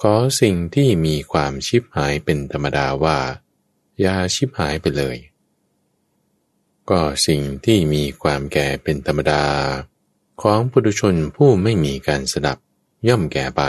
[0.00, 3.18] ขอสิ่งที่มีความชิบหายเป็นธรรมดาว่า
[4.00, 5.16] อย่าชิบหายไปเลย
[6.90, 9.44] ก็สิ่งที่มีความแก่เป็นธรรมดา
[10.42, 12.58] ของปุถุชนผู้ไม่มีการสดับ
[13.08, 13.62] ย่อมแก่ไป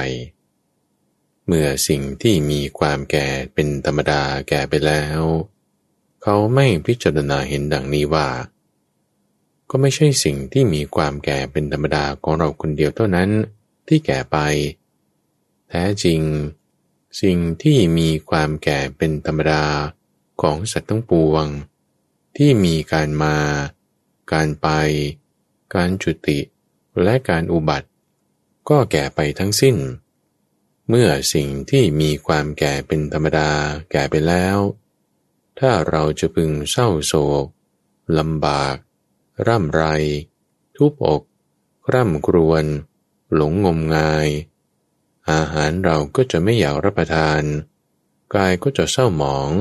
[1.53, 5.21] เมื่อสิ่งที่มีความแก่เป็นธรรมดาแก่ไปแล้ว
[6.23, 8.27] เขาไม่พิจารณาเห็นดังนี้ว่า
[9.69, 13.29] ก็ไม่ใช่สิ่งที่มีความแก่เป็นธรรมดาของเราคนเดียวเท่านั้น
[13.87, 14.37] ที่แก่ไป
[15.69, 16.21] แท้จริง
[17.21, 19.63] สิ่งที่มีความแก่เป็นธรรมดา
[20.41, 21.45] ของสัตว์ทั้งปวง
[22.37, 23.37] ที่มีการมา
[24.33, 24.67] การไป
[25.75, 26.39] การจุติ
[27.03, 27.87] และการอุบัติ
[28.69, 29.75] ก็แก่ไปทั้งสิ้น
[30.89, 33.51] เมื่อสิ่งที่มีความแก่เป็นธรรมดา
[33.91, 34.57] แก่ไปแล้ว
[35.59, 37.13] ถ้าเราจะพึงเศร้าโศ
[37.43, 37.45] ก
[38.17, 38.75] ลำบาก
[39.47, 39.83] ร่ำไร
[40.75, 41.21] ทุบอก
[41.93, 42.65] ร่ำครวญ
[43.35, 44.27] หลงงมงาย
[45.31, 47.41] อาหารเราก็จะไม่อยากรับประทาน
[48.35, 49.51] กายก็จะเศร้าหมอง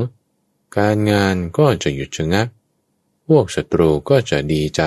[0.77, 2.47] การงานก็จะหยุดชะงัก
[3.27, 4.83] พวกศัตรูก็จะดีใจ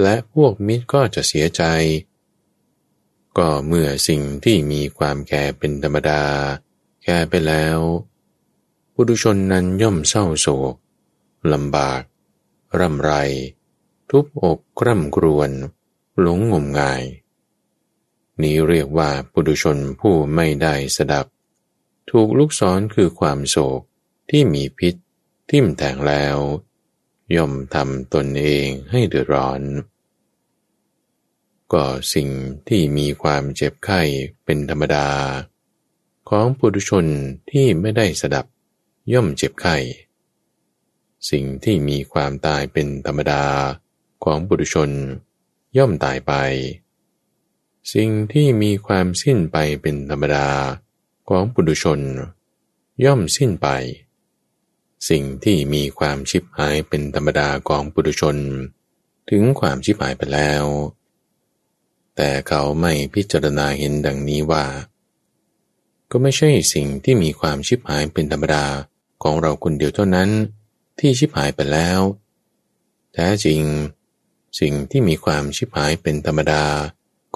[0.00, 1.62] และพวกมิตรก็จะเสียใจ
[3.38, 6.22] ก็เมื่อสิ่งที่มีความแก่เป็นธรรมดา
[7.04, 7.78] แก่ไปแล้ว
[8.92, 10.74] ผู้ดุชนนั้นย่อมเศร้าโศก
[11.52, 12.02] ลำบาก
[12.78, 13.12] ร่ำไร
[14.10, 15.50] ทุบอกคร่ำครวญ
[16.20, 17.02] หลงงมงาย
[18.42, 21.26] นี้เรียกว่าปุถุชนผู้ไม่ได้สดับ
[22.10, 23.80] ถูกลูกศรคือความโศก
[24.30, 24.94] ที่มีพิษ
[25.50, 26.36] ทิ่มแทงแล้ว
[27.36, 29.60] ย่อมทำตนเองให้เดือดร้อน
[31.72, 32.28] ก็สิ่ง
[32.68, 34.00] ที่มีความเจ็บไข้
[34.44, 35.08] เป็นธรรมดา
[36.28, 37.06] ของปุถุชน
[37.50, 38.46] ที่ไม่ได้สดับ
[39.12, 39.76] ย่อมเจ็บไข้
[41.30, 43.44] สิ่งที่มีความตายเป็นธรรมดา
[44.24, 44.90] ของปุถุชน
[45.76, 46.32] ย่อมตายไป
[47.94, 50.48] สิ่งที่มีความสิ้นไปเป็นธรรมดา
[51.28, 52.00] ของปุถุชน
[53.04, 53.68] ย่อมสิ้นไป
[55.08, 58.36] สิ่งที่มีความชิบหายเป็นธรรมดาของปุถุชน
[59.30, 60.64] ถึงความชิบหายไปแล้ว
[62.22, 64.64] แต่เขาไม่พิจารณาเห็นดังนี้ว่า
[66.10, 68.64] ก็ไม่ใช่สิ่งที่มีความชิบหายเป็นธรรมดา
[69.22, 70.30] ของเราคนเดียวเท่านั้น
[70.98, 72.00] ที่ชิบหายไปแล้ว
[73.12, 73.62] แท้จริง
[74.60, 76.64] สิ่งที่มีความชิบหายเป็นธรรมดา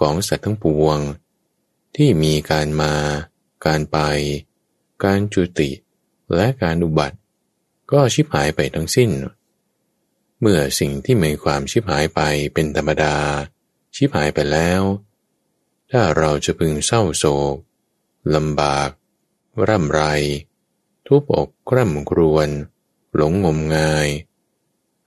[0.01, 0.99] ของสัตว์ทั้งปวง
[1.97, 2.95] ที่มีการมา
[3.67, 3.99] การไป
[5.05, 5.71] การจุติ
[6.35, 7.17] และการอุบัติ
[7.93, 9.11] ก็ชิบหายไปทั้งสิ้น
[10.41, 12.21] เมื่อสิ่งที่มีความชิบหายไป
[12.55, 13.17] เป็นธรรมดา
[13.95, 14.83] ชิบหายไปแล้ว
[15.91, 17.57] ถ้าเราจะพึงเศร้าโศก
[18.35, 18.91] ลำบาก
[19.69, 20.03] ร่ำไร
[21.07, 22.49] ทุบอกคร่ำครวญ
[23.15, 24.09] หลงงมงาย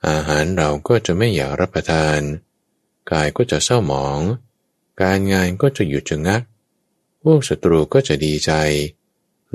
[0.08, 2.20] อาหารเราก็จะไม่อยากรับประทาน
[3.12, 4.20] กายก็จะเศร้าหมอง
[5.02, 6.42] การงานก็จะหยุดชะงัก
[7.24, 8.52] พวกศัตรูก็จะดีใจ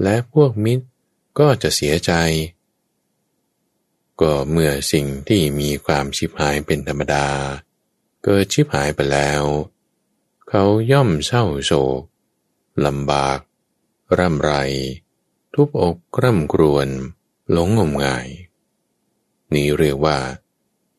[0.02, 0.86] และพวกมิตร
[1.38, 2.12] ก็จะเสียใจ
[4.20, 7.26] ก็เมื่อสิ่งที่มีความชิบหายเป็นธรรมดา
[8.24, 9.42] เกิดชิบหายไปแล้ว
[10.48, 12.02] เขาย่อมเศร้าโศก
[12.86, 13.38] ลำบาก
[14.18, 14.52] ร่ำไร
[15.54, 16.88] ทุบอกกร่ำกรวน
[17.50, 18.28] หลงงมงาย
[19.54, 20.18] นี้เรียกว่า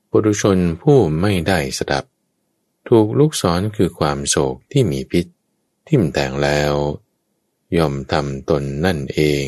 [0.09, 2.05] ปุถุชนผู้ไม่ได้สดับ
[2.87, 5.25] ถูกลูกศรคือความโศกที่มีพิษ
[5.87, 6.73] ทิ่มแทงแล้ว
[7.77, 9.45] ย่อมทำตนนั่นเอง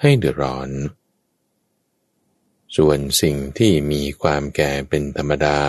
[0.00, 0.70] ให้เดือดร้อน
[2.76, 5.60] ส่วนสิ่งที่มีความแก่เป็นธรรมดา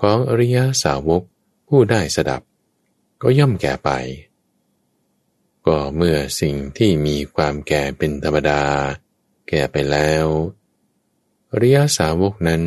[0.00, 1.22] ของอริยสาวก
[1.68, 2.42] ผู้ได้สดับ
[3.22, 3.90] ก็ย่อมแก่ไป
[5.66, 8.62] ก็เมื่อสิ่งที่มีความแก่เป็นธรรมดา
[9.48, 10.26] แก่ไปแล้ว
[11.52, 12.62] อริยสาวกนั้น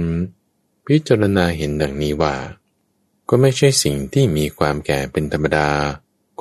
[0.85, 2.35] พิจารณาเห็นดังนี้ว่า
[3.29, 5.69] ก็ไม่ใช่สิ่งที่มีความแก่เป็นธรรมดา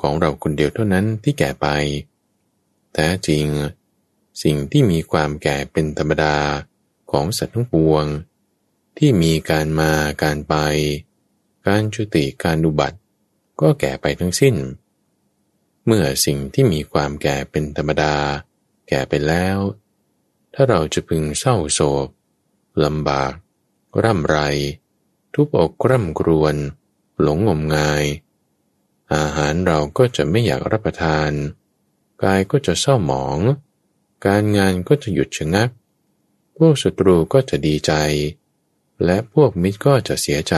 [0.01, 1.67] ของเราคนเดียวเท่านั้นที่แก่ไป
[2.93, 3.47] แต่จริง
[4.43, 6.35] สิ่งที่มีความแก่เป็นธรรมดา
[7.11, 8.05] ของสัตว์ทั้งปวง
[8.97, 9.91] ที่มีการมา
[10.23, 10.55] การไป
[11.67, 12.97] การจุติการดุบัติ
[13.61, 14.55] ก็แก่ไปทั้งสิ้น
[15.85, 18.15] เมื่อสิ่งที่มีความแก่เป็นธรรมดา
[18.87, 19.57] แก่ไปแล้ว
[20.53, 22.07] ถ้าเราจะพึงเศร้าโศก
[22.85, 23.33] ลำบาก
[24.03, 24.37] ร่ำไร
[25.33, 26.55] ทุบอกกร่ำกรวน
[27.21, 28.03] หลงงมงาย
[29.13, 31.31] อาหารเราก็จะไม่อยากรับประทาน
[32.23, 33.39] กายก็จะเศร้าหมอง
[34.25, 35.69] การงานก็จะหยุดชะงัก
[36.57, 37.91] พวกศัตรูก็จะดีใจ
[39.05, 40.55] และพวกมิตรก็จะเสียใจ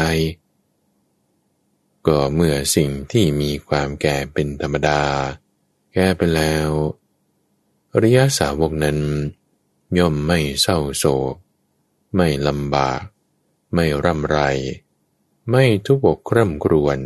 [2.07, 5.01] ก็เมื่อสิ่งที่มีความแก่เป็นธรรมดา
[5.93, 6.69] แก่ไปแล้ว
[7.93, 8.99] อริยสาวกนั้น
[9.97, 11.35] ย่อมไม่เศร้าโศก
[12.15, 13.01] ไม่ลำบาก
[13.73, 14.39] ไม่ร่ำไร
[15.49, 16.99] ไม่ทุบกร่ำกรวน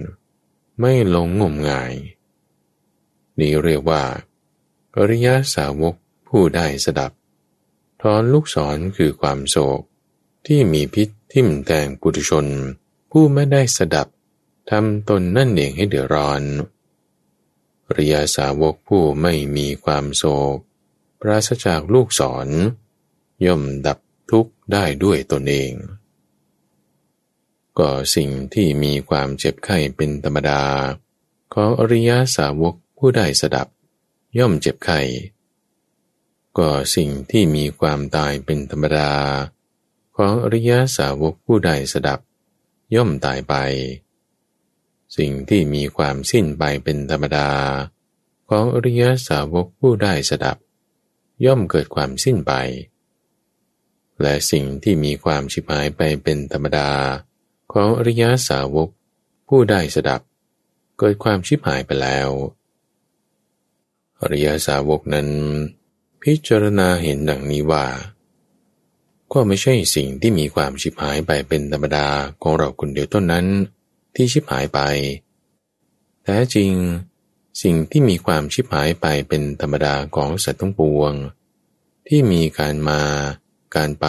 [0.80, 1.94] ไม่ลงงมงาย
[3.40, 4.04] นี่เรียกว่า
[4.96, 5.96] อริยสาวก
[6.28, 7.12] ผู้ได้สดับ
[8.02, 9.82] ถอนลูกศรคือความโศก
[10.46, 12.46] ที่มีพิษทิ่มแทงปุถุชน
[13.12, 14.08] ผู้ไม่ได้สดับ
[14.70, 16.42] ทำตนนั่นเองให้เดือดร้อน
[17.96, 20.24] ริยาสาวกผู้ไม่มีความโศ
[20.56, 20.58] ก
[21.20, 22.48] ปราศจากลูกศร
[23.46, 24.00] ย่อมดับ
[24.32, 25.74] ทุกข์ได้ด้วยตนเอง
[27.80, 30.64] ก็สิ่งที่มีความเจ็บไข้เป็นธรรมดา
[31.54, 33.68] ของอริยาสาวกผู้ได้สดับ
[34.38, 35.00] ย่อมเจ็บไข้
[36.58, 39.12] ก็สิ่งที่มีความตายเป็นธรรมดา
[40.18, 42.20] ของอริยสาวกผู้ใดสดับ
[42.96, 43.54] ย่อมตายไป
[45.18, 47.50] สิ่งที่มีความสิ้นไปเป็นธรรมดา
[48.50, 50.58] ของอริยสาวกผู้ได้สดับ
[51.46, 52.54] ย่อมเกิดความสิ้นไป
[54.22, 56.90] และสิ่งที่มีความชิบหายไปเป็นธรรมดา
[57.74, 58.90] ของอริยสาวก
[59.48, 60.22] ผู้ได้สดับ
[60.98, 62.30] เกิดความชิบหายไปแล้ว
[64.22, 65.30] อริยสาวกนั้น
[66.22, 67.86] พิจารณาเห็นดังนี้ว่า
[69.34, 72.08] ก็ไม่ใช่สิ่งที่มีความชิบหายไปเป็นธรรมดา
[72.42, 73.46] ของเราคนเดียวต้นนั้น
[74.16, 74.80] ที่ชิบหายไป
[76.24, 76.72] แท้จริง
[77.62, 81.14] สิ่งที่มีความชิบหายไปเป็นธรรมดาของสัตว์ทั้งปวง
[82.08, 83.02] ที่มีการมา
[83.76, 84.08] การไป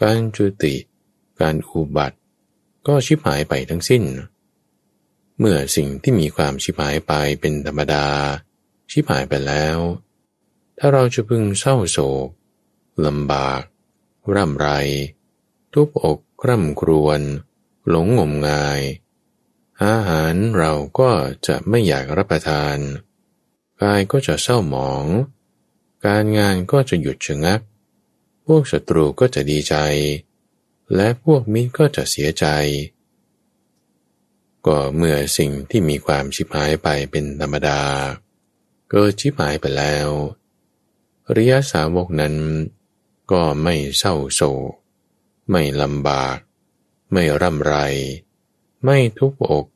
[0.00, 0.74] การจุติ
[1.40, 2.16] การอุบัติ
[2.86, 4.02] ก็ชิบหายไปทั้งสิ้น
[5.38, 8.06] เมื่อสิ่งที่มีความชิบหายไปเป็นธรรมดา
[8.90, 9.76] ชิบหายไปแล้ว
[10.78, 12.28] ถ้าเราจะพึงเศร้าโศก
[13.06, 13.60] ลำบาก
[14.34, 14.68] ร่ำไร
[15.72, 17.20] ทุบอกคร่ำครวญ
[17.88, 18.80] หลงงมงาย
[19.84, 21.10] อาหารเราก็
[21.46, 22.76] จะไม่อยากรับประทาน
[23.82, 25.06] กายก็จะเศร้าหมอง
[26.06, 27.60] การงานก็จะหยุดชะงัก
[28.46, 29.76] พวกศัตรูก็จะดีใจ
[30.94, 32.46] และพวกมิตรก็จะเสียใจ
[34.66, 37.82] ก็เมื่อสิ่งที่มีความชิบหายไปเป็นธรรมดา
[38.90, 40.08] เกิดชิบหายไปแล้ว
[41.36, 42.34] ริยสาวกนั้น
[43.30, 44.72] ก็ไม่เศร้าโศก
[45.50, 46.36] ไม่ลำบาก
[47.12, 47.74] ไม่ร่ำไร
[48.84, 49.66] ไม่ทุกอก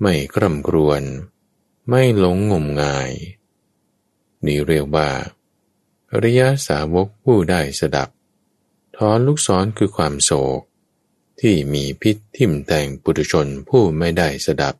[0.00, 1.02] ไม่กร่ำกรวน
[1.88, 3.10] ไม่หลงงมงาย
[4.44, 5.08] นี่เรียกว่า
[6.10, 8.08] อริยสาวกผู้ได้สดับ
[8.96, 10.60] ถอนลูกศรคือความโศก
[11.40, 14.74] ที่มีพิษทิ่มแทงปุถุชนผู้ไม่ได้สดับ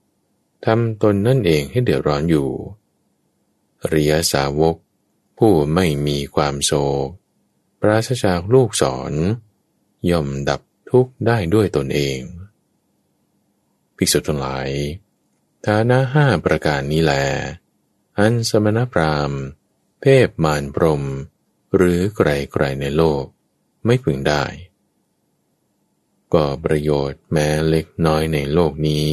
[0.65, 2.49] ทำตนนั่นเองให้เดือดร้อนอยู่
[3.83, 4.77] อริยสาวก
[5.39, 6.73] ผู้ไม่มีความโศ
[7.07, 7.09] ก
[7.81, 9.13] ปราศจากลูกศร
[10.11, 10.61] ย่อมดับ
[10.91, 12.21] ทุกข์ได้ด้วยตนเอง
[13.97, 14.69] ภิกษุทั้งหลาย
[15.67, 17.15] ฐานะห้าประการนี้แล
[18.19, 19.41] อันสมณพราหมณ์
[20.01, 21.03] เพศมารพรม
[21.77, 23.25] หรือใครๆในโลก
[23.87, 24.45] ไม่พึงได้
[26.35, 29.13] ก็ประโยชน์แม้เล็กน้อยในโลกนี้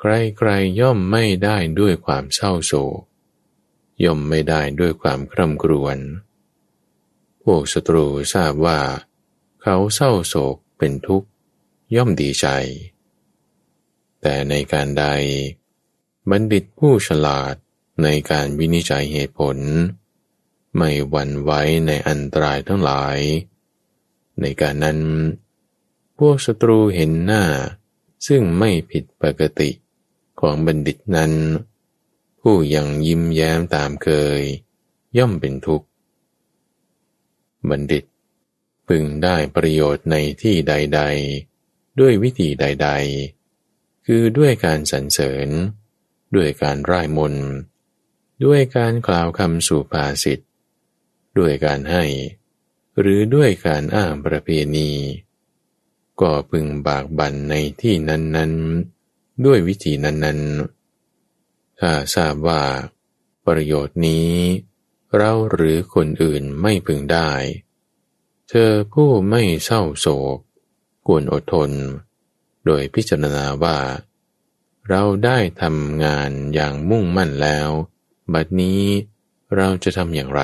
[0.00, 3.00] ใครๆย่อมไม่ได้ด้วยความเศร้าโศก
[4.04, 5.98] ย่อมไม่ได้ด้วยความคร่ำครวญ
[7.52, 8.80] วกศัตรูทราบว่า
[9.62, 11.28] เขาเศร้าโศกเป็นทุกข์
[11.94, 12.46] ย่อมดีใจ
[14.20, 15.04] แต่ในการใด
[16.30, 17.54] บัณฑิตผู้ฉลาด
[18.02, 19.56] ในการวินิจฉัยเหตุผล
[20.76, 21.50] ไม่หวั่นไหว
[21.86, 23.18] ในอันตรายทั้งหลาย
[24.40, 25.00] ในการนั้น
[26.18, 27.44] พวกศัตรูเห็นหน้า
[28.26, 29.70] ซึ่งไม่ผิดปกติ
[30.40, 31.32] ของบัณฑิตนั้น
[32.40, 34.08] ผู้ยังยิ้มแย้มตามเค
[34.38, 34.40] ย
[35.18, 35.86] ย่อมเป็นทุกข์
[37.68, 38.04] บัณฑิต
[38.88, 41.02] พึงได้ประโยชน์ในที่ใด
[41.50, 42.88] ๆ ด้วยวิธีใด
[43.46, 45.48] ๆ คือด้วยการสรรเสริญ
[46.34, 47.34] ด้วยการร่ายมน
[48.44, 50.38] ด้วยการกล่าวคำสุภาษิต
[51.38, 52.04] ด้วยการให้
[53.00, 54.90] หรือด้วยการอ้างประเพณี
[56.20, 62.62] ก็พึงบากบั่นในที่นั้นๆ ด้วยวิธีนั้นๆ ถ้าทราบว่า
[63.46, 64.30] ประโยชน์นี้
[65.16, 67.30] เราหรือคนอื่นไม่พึงได้
[68.48, 70.38] เธอผู้ไม่เศร้าโศก
[71.06, 71.70] ควรอดทน
[72.66, 73.78] โดยพิจารณาว่า
[74.88, 77.68] เราได้ทำงานอย่างมุ่งมั่นแล้ว
[78.32, 78.82] บัดนี้
[79.56, 80.42] เราจะทำอย่างไร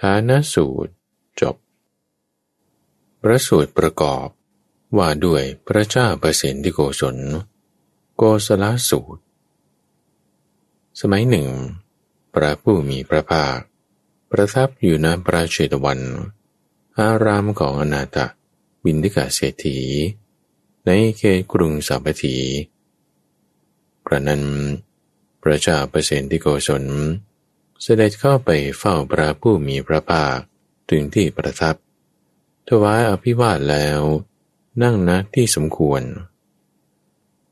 [0.00, 0.92] ฐานสูตร
[1.40, 1.56] จบ
[3.20, 4.26] พระสูตรประกอบ
[4.98, 7.16] ว่าด้วยพระเจ้าประสิทธิโกศล
[8.16, 9.22] โกศลสูตร
[11.00, 11.48] สมัยหนึ่ง
[12.36, 13.58] พระผู้มีพระภาค
[14.30, 16.00] ประทับอยู่ณพระเชตวัน
[16.98, 18.18] อารามของอนาถ
[18.84, 19.78] บินทิกาเศรษฐี
[20.86, 22.36] ในเขตกรุงสาวัตถี
[24.06, 24.44] กระนั้น
[25.42, 26.84] พระเจ้าเปรตที่โกศล
[27.82, 30.36] เสด็จเข้าไปเฝ้าพระผู้มีพระภาค
[30.90, 31.76] ถึงที่ประทับ
[32.68, 34.00] ถวายอภิวาทแล้ว
[34.82, 36.02] นั่งนัที่สมควร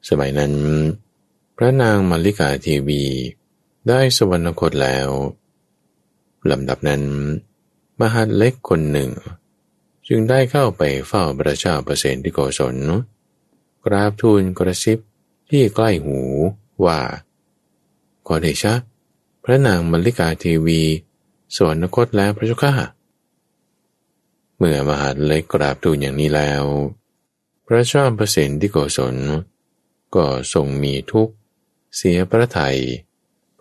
[0.08, 0.54] สมัยนั้น
[1.56, 3.04] พระนางมัลลิกาเทวี
[3.88, 5.08] ได้สวรรคตแล้ว
[6.50, 7.02] ลำดับนั้น
[8.00, 9.10] มหาเล็กคนหนึ่ง
[10.06, 12.76] จึงได้เข้าไปเฝ้าพระเจ้าเปรตที่โกศล
[13.84, 14.98] กราบทูลกระซิบ
[15.50, 16.20] ที่ใกล้หู
[16.84, 17.00] ว่า
[18.26, 18.74] ขอเดชะ
[19.44, 20.82] พระนางมัลลิกาเทวี
[21.54, 22.74] สวรรคตแล้วพระเจ้าข้า
[24.56, 26.64] เมื่อมหาเล็กกราบทูลอย่างนี้แล้ว
[27.66, 29.16] พระเจ้าประสิทธิโกศล
[30.14, 31.34] ก็ทรงมีทุกข์
[31.96, 32.78] เสียพระไทย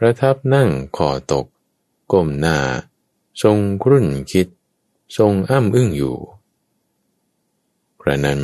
[0.05, 1.45] ประทับนั่งคอตก
[2.11, 2.57] ก้มหน้า
[3.43, 4.47] ทรงครุ่นคิด
[5.17, 6.17] ทรงอ้ำอึ้งอยู่
[8.01, 8.41] กระนั้น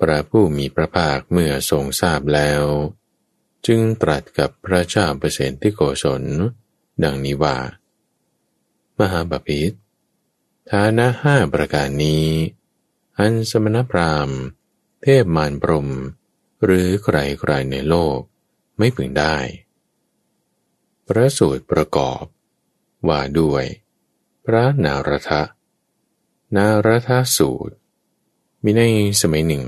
[0.00, 2.62] พระผู้มีพระภาคเมื่อทรงทราบแล้ว
[3.66, 6.22] จึงตรัสกับพระเจ้าเปรตที่โกศล
[7.02, 7.56] ดังนี้ว่า
[8.98, 9.72] มหาบาพิษ
[10.70, 12.26] ฐานะห้าประการนี้
[13.18, 14.38] อันสมณพราหมณ์
[15.02, 15.88] เทพมารพรม
[16.64, 18.18] หรือใครๆในโลก
[18.78, 19.36] ไม่พึงได้
[21.08, 22.22] พระสูตรประกอบ
[23.08, 23.64] ว่าด้วย
[24.44, 25.42] พระนารทะ
[26.56, 27.74] นารทะสูตร
[28.62, 28.82] มีใน
[29.20, 29.64] สมัยหนึ่ง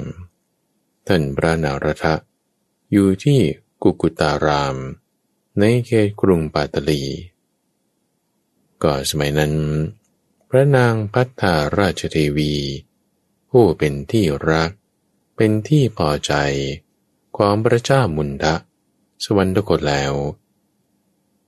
[1.06, 2.14] ท่านพระนารทะ
[2.92, 3.40] อยู่ที่
[3.82, 4.76] กุกุตาราม
[5.58, 7.02] ในเขตกรุงปาตลี
[8.82, 9.54] ก็สมัยนั้น
[10.48, 12.54] พระนางพัฒนาราชเทวี
[13.50, 14.70] ผู้เป็นที่รัก
[15.36, 16.32] เป็นที่พอใจ
[17.36, 18.54] ของพระเจ้ามุนทะ
[19.24, 20.12] สวรรคตแล้ว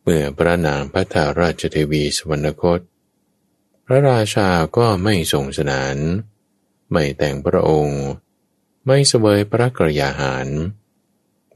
[0.08, 2.80] เมื่อพระนางพัฒนาราชเทวีสวรรคต
[3.86, 5.96] พระราชาก็ไม่ทรงสนาน
[6.90, 8.02] ไม่แต่งพระองค์
[8.86, 10.48] ไม่เสวยพระกรยาหาร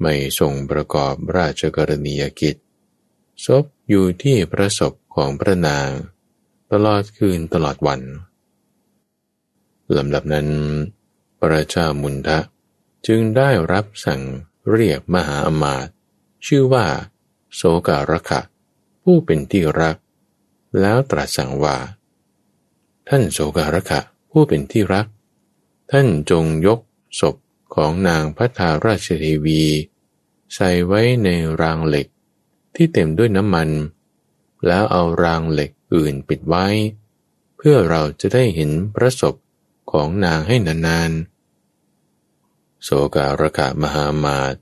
[0.01, 2.57] ไม่ทรงประกอบราชกรณียกิจ
[3.47, 5.89] ศพอยู่ที่พระศพของพระนาง
[6.73, 8.01] ตลอดคืนตลอดวัน
[9.97, 10.49] ลำดับนั้น
[11.41, 12.39] พระเจ้ามุนทะ
[13.07, 14.23] จึงได้รับสั่ง
[14.71, 15.93] เรียกมหาอมาตย์
[16.47, 16.87] ชื่อว่า
[17.55, 18.41] โสการะคะ
[19.03, 19.97] ผู้เป็นที่รัก
[20.81, 21.77] แล้วตรัสสั่งว่า
[23.09, 25.07] ท่านโสการคะผู้เป็นที่รัก
[25.91, 26.81] ท่านจงยก
[27.21, 27.37] ศพ
[27.75, 29.63] ของนางพัทาราชเทวี
[30.55, 31.29] ใส่ไว้ใน
[31.61, 32.07] รางเหล็ก
[32.75, 33.69] ที่เต็มด้วยน้ำมัน
[34.67, 36.67] แล้วเอารางเหล็กอื่นปิดไว้
[37.57, 39.35] เพื่อเราจะได้เห็นพระศพ
[39.93, 44.55] ของนางให้นานๆโสการกะมหามาต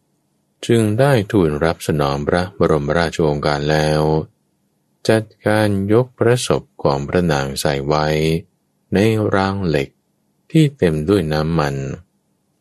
[0.67, 4.03] จึงได้ทูลรับสนองพระบรมราชโองการแล้ว
[5.09, 8.07] จัดการยกพระศพของพระนางใส่ไว้
[8.95, 8.99] ใน
[9.35, 9.89] รางเหล็ก
[10.51, 11.77] ที่เต็มด้วยน้ำมัน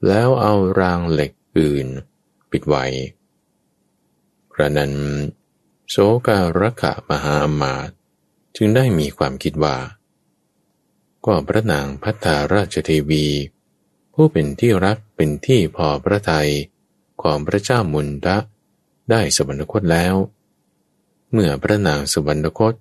[0.07, 1.87] แล้วเอารางเหล็กอื่น
[2.51, 2.85] ปิดไว้
[4.53, 4.93] กระนั้น
[5.89, 5.95] โส
[6.27, 7.89] การะขะมหาอมาต
[8.55, 9.77] จึงได้มีความคิดว่า
[11.25, 13.25] กก็พระนางพัฒาราชเทวี
[14.13, 16.51] ผู้เป็นที่รักเป็นที่พอพระทัย
[17.21, 18.37] ของพระเจ้ามุนทะ
[19.11, 20.15] ได้สวรรคตแล้ว
[21.31, 22.73] เมื่อพระนางสวรรคต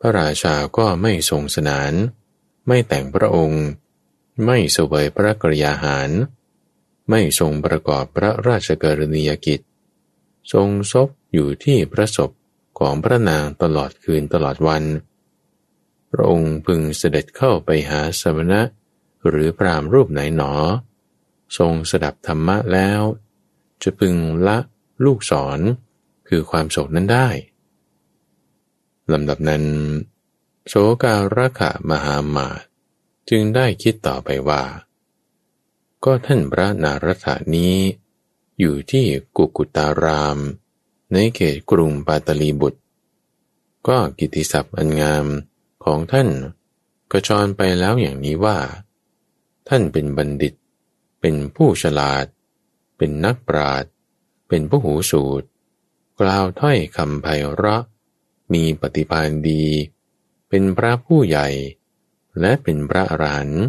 [0.00, 1.92] พระราชาก็ไม่ทรงสนาน
[2.66, 3.64] ไม่แต่งพระองค์
[4.44, 6.10] ไม่เสวยพระกริยาหาร
[7.10, 9.60] ไม่ทรงประกอบพระราชกรณียกิจ
[10.52, 12.30] ทรงซบอยู่ที่พระศพ
[12.78, 14.84] ของพระนางตลอดคืนตลอดวัน
[16.10, 18.60] พระองค์พึงเสด็จเข้าไปหาสมณะ
[19.28, 20.52] หรือพรามรูปไหนหนอ
[21.58, 23.00] ทรงสดับธรรมะแล้ว
[23.82, 24.14] จะพึง
[24.46, 24.58] ละ
[25.04, 25.60] ลูกศร
[26.28, 27.28] คือความโศกนั้นได้
[29.12, 29.64] ลำดับนั้น
[30.68, 32.60] โสการะขะมหามาต
[33.28, 34.62] จึงได้คิดต่อไปว่า
[36.04, 37.74] ก็ท่านพระนารถานี้
[38.60, 39.04] อยู่ที่
[39.36, 40.38] กุกุตาราม
[41.12, 42.80] ในเขตกรุงปาตลีบุตร
[43.88, 45.26] ก็กิติศัพท์อันงาม
[45.84, 46.28] ของท่าน
[47.10, 48.58] ก็จรไปแล้วอย่างนี้ว่า
[49.68, 50.54] ท่านเป็นบัณฑิต
[51.20, 52.26] เป็นผู้ฉลาด
[52.96, 53.90] เป็นนักปราชญ์
[54.48, 55.46] เป็นผู้หูสูตร
[56.20, 57.82] กล่าวถ้อยคำไพเราะ
[58.52, 59.64] มีปฏิภาณดี
[60.48, 61.48] เป็นพระผู้ใหญ่
[62.40, 63.64] และเป็นพระอรหันต์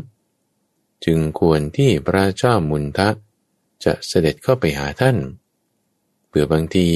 [1.06, 3.10] จึงควรที่พระเจ้ามุนทะ
[3.84, 5.18] จะเสด็จเข้าไปหาท่าน
[6.28, 6.90] เผื่อบางที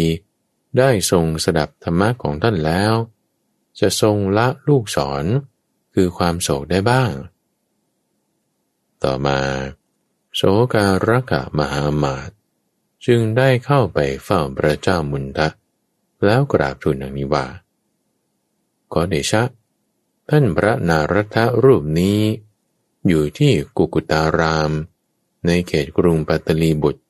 [0.78, 2.94] ได้ทรงสดับธรรมะของท่านแล้ว
[3.80, 5.26] จะทรงละลูกศร
[5.94, 7.12] คือความโศกได้บ้าง
[9.04, 9.40] ต่อมา
[10.36, 10.42] โส
[10.74, 12.30] การกะมหามาต
[13.06, 15.48] จึงได้เข้าไปเฝ้าพระเจ้ามุนทะ
[16.26, 17.46] แล้วกราบทูลอย่างนี้ว่า
[18.92, 19.44] ขอเดชะ
[20.30, 22.20] ท่านพระนารทะรูปนี้
[23.08, 24.72] อยู่ที่กุกุตาราม
[25.46, 27.02] ในเขตกรุงปัตตลีบุตร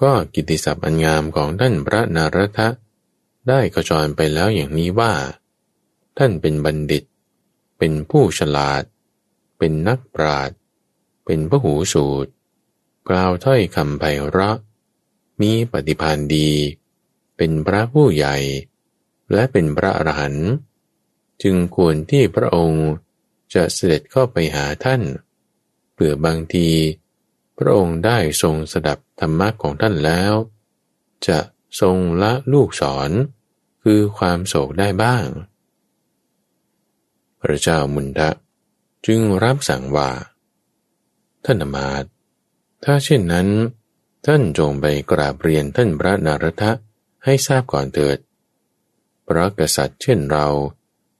[0.00, 2.68] ก็กิติศัพท์อันงามของท่านพระนารทะ
[3.48, 5.12] ได้กระจรไปแล้วอย่างนี้ว่า
[6.18, 7.04] ท่านเป็นบัณฑิต
[7.78, 8.82] เป็นผู้ฉลาด
[9.58, 10.57] เป็นนักปราชญ์
[11.30, 12.30] เป็นพระหูสูตร
[13.08, 14.56] กล่าวถ้อยคำไพเราะ
[15.40, 16.50] มีปฏิภาณดี
[17.36, 18.36] เป็นพระผู้ใหญ่
[19.32, 20.48] และเป็นพระอรหันต์
[21.42, 22.86] จึงควรที่พระองค์
[23.54, 25.02] จะเสด็จเข้าไปหาท่าน
[25.92, 26.68] เผื่อบางที
[27.58, 30.32] พระองค์ได้ทรงสดับธรรมะของท่านแล้ว
[31.26, 31.38] จะ
[31.80, 33.10] ทรงละลูกศร
[33.82, 35.26] คือความโศกได้บ้าง
[37.40, 38.30] พระเจ้ามุนทะ
[39.06, 40.10] จึงรับสั่งว่า
[41.50, 42.04] ท่านมาต
[42.84, 43.48] ถ้าเช่นนั้น
[44.26, 46.72] ท่านจงไปกราบเรียนท่านพระนารทะ
[47.24, 48.18] ให้ทราบก่อนเถิด
[49.26, 50.46] พระกษัตริย์เช่นเรา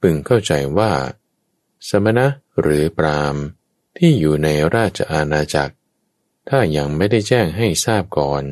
[0.00, 0.92] พึงเข้าใจว่า
[1.88, 2.26] สมณะ
[2.60, 3.36] หรือปราม
[3.96, 5.74] ที่อยู่ในราชอาณาจักร
[6.48, 8.42] ถ้ายังไม่ได้แจ้งให้ทราบก่อน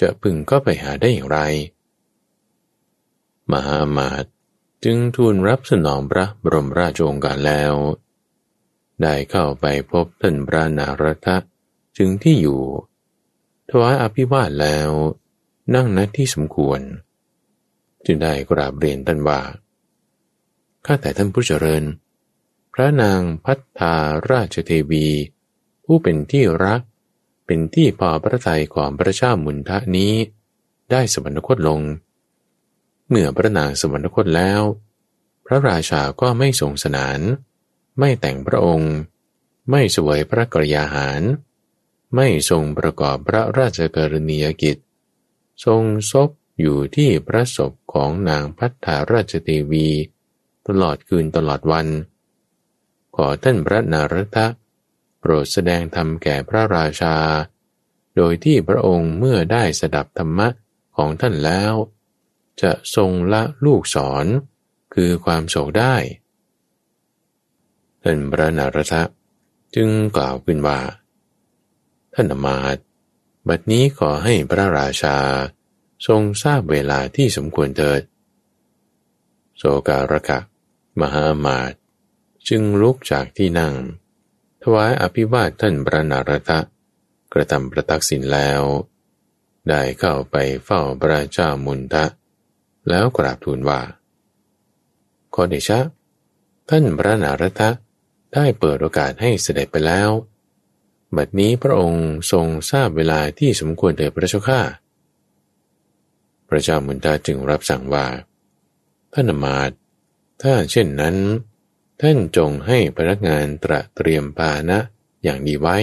[0.00, 1.40] จะพึงก็ไปหาได้อย่างไร
[3.50, 4.24] มหามาต
[4.84, 7.74] จึงทูลรับสนองพระบรมราชโองการแล้ว
[9.02, 11.36] ได้เข้าไปพบท่านพระนารทะ
[11.96, 12.62] จึงที่อยู่
[13.68, 14.90] ถวายอภิวาทแล้ว
[15.74, 16.80] นั่งณที่สมควร
[18.04, 19.40] จึงได้กราบเรียนท่านว่า
[20.86, 21.84] ข้าแต่ท่านผู้เจริญ
[22.74, 23.94] พระนางพัฒนา
[24.30, 25.06] ราชเทวี
[25.84, 26.80] ผู้เป็นที่รัก
[27.46, 30.12] เป็นที่พอพระทัยของพระเจ้ามุนทะนี้
[30.90, 31.80] ได้สวรคตลง
[33.08, 34.60] เมื่อพระนางสวรรคตแล้ว
[35.46, 37.20] พระราชาก็ไม่ทรงสนาน
[37.98, 38.94] ไม่แต่งพระองค์
[39.70, 41.22] ไม่สวยพระกรยาหาร
[42.14, 44.76] ไม่ทรงประกอบพระราชกรณียกิจ
[45.64, 45.82] ทรง
[46.12, 46.30] ซบ
[46.60, 49.88] อยู่ที่พระศพของนางพัฒนาราชเทวี
[50.66, 51.86] ตลอดคืนตลอดวัน
[53.16, 54.46] ขอท่านพระนารทะ
[55.20, 57.16] โปรดแสดงธรรมแก่พระราชา
[58.16, 60.48] โดยที่พระองค์เมื่อได้สดับธรรมะ
[60.96, 61.72] ของท่านแล้ว
[62.62, 64.26] จะทรงละลูกศร
[64.94, 65.96] คือความโศกได้
[68.02, 69.02] ท่านพระนารทะ
[69.74, 70.78] จึงกล่าวขึ้นว่า
[72.14, 72.76] ท่านมาต
[73.48, 75.16] บัดนี้ขอให้พระราชา
[76.06, 78.02] ทรงทราบเวลาที่สมควรเถิด
[79.56, 80.38] โสการกะ
[81.00, 81.72] มหามาต
[82.48, 83.74] จึงลุกจากที่นั่ง
[84.62, 86.58] ถวายอภิวาทท่านพระนารทะ
[87.32, 88.62] กระทำประทักษิณแล้ว
[89.68, 92.04] ได้เข้าไปเฝ้าพระเจ้ามุนทะ
[92.88, 93.80] แล้วกราบทูลว่า
[95.34, 95.80] ขอเดชะ
[96.68, 97.70] ท่านพระนารทะ
[98.34, 100.10] ได้เปิดโอกาสให้เสด็จไปแล้ว
[101.16, 104.60] บัดนี้พระองค์ทรงทราบเวลาที่สมควรเถิดพระเจ้าข้า
[106.48, 108.06] พระเจ้ามุนตาจึงรับสั่งว่า
[109.12, 109.70] ท่านมาต
[110.42, 111.16] ถ้าเช่นนั้น
[112.00, 114.78] ท่านจงให้พนักงานตระเตรียมปานะ
[115.22, 115.76] อย่างดีไว้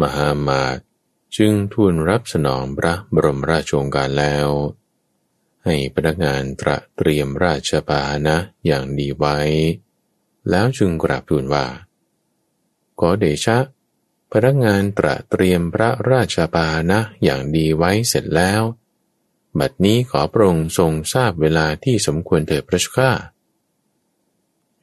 [0.00, 0.78] มหามาต
[1.36, 4.48] จึงทูลรับสนองพระบรมราชโองการแล้ว
[5.64, 8.36] ให้พนักงานตระเตรียมราชปานะ
[8.66, 9.38] อย่างดีไว้
[10.50, 11.66] แล้วจึงกราบทูลว่า
[13.00, 13.58] ขอเดชะ
[14.32, 18.62] พนักงานตระเตรียมพระราชปานะอย่างดีไว้เสร็จแล้ว
[19.58, 23.10] บัดนี้ขอพระองค์ทรงทราบเวลาที่สมควรเถิดพระชก้า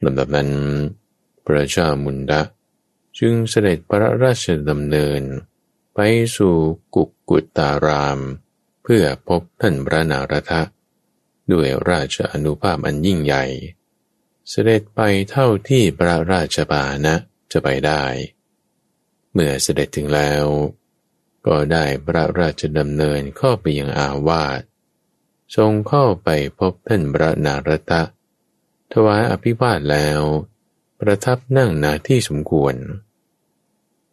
[0.04, 0.50] ลำดับนั้น
[1.44, 2.42] พระเจ้ามุนดะ
[3.18, 5.22] จึงเสด็จพระราชดำเนิน
[5.94, 6.00] ไป
[6.36, 6.56] สู่
[6.94, 8.18] กุกกุตตาราม
[8.82, 10.62] เพื่อพบท่านพระนารทะ
[11.52, 13.44] ด้วยราชอนุภาพอันยิ่งใหญ่
[14.50, 17.14] เสด็จไปเท่าที่พระราชบานะ
[17.52, 18.02] จะไปได้
[19.32, 20.44] เมื่อเสด็จถึงแล้ว
[21.46, 24.60] ก็ได้พระราชดำเนินเข้าไปยังอาวาส
[25.56, 26.28] ทรงเข้าไป
[26.58, 28.02] พบท่านพระนารตะ
[28.92, 30.20] ถวายอภิวาทแล้ว
[31.00, 32.74] ประทับนั่งนาที่สมควร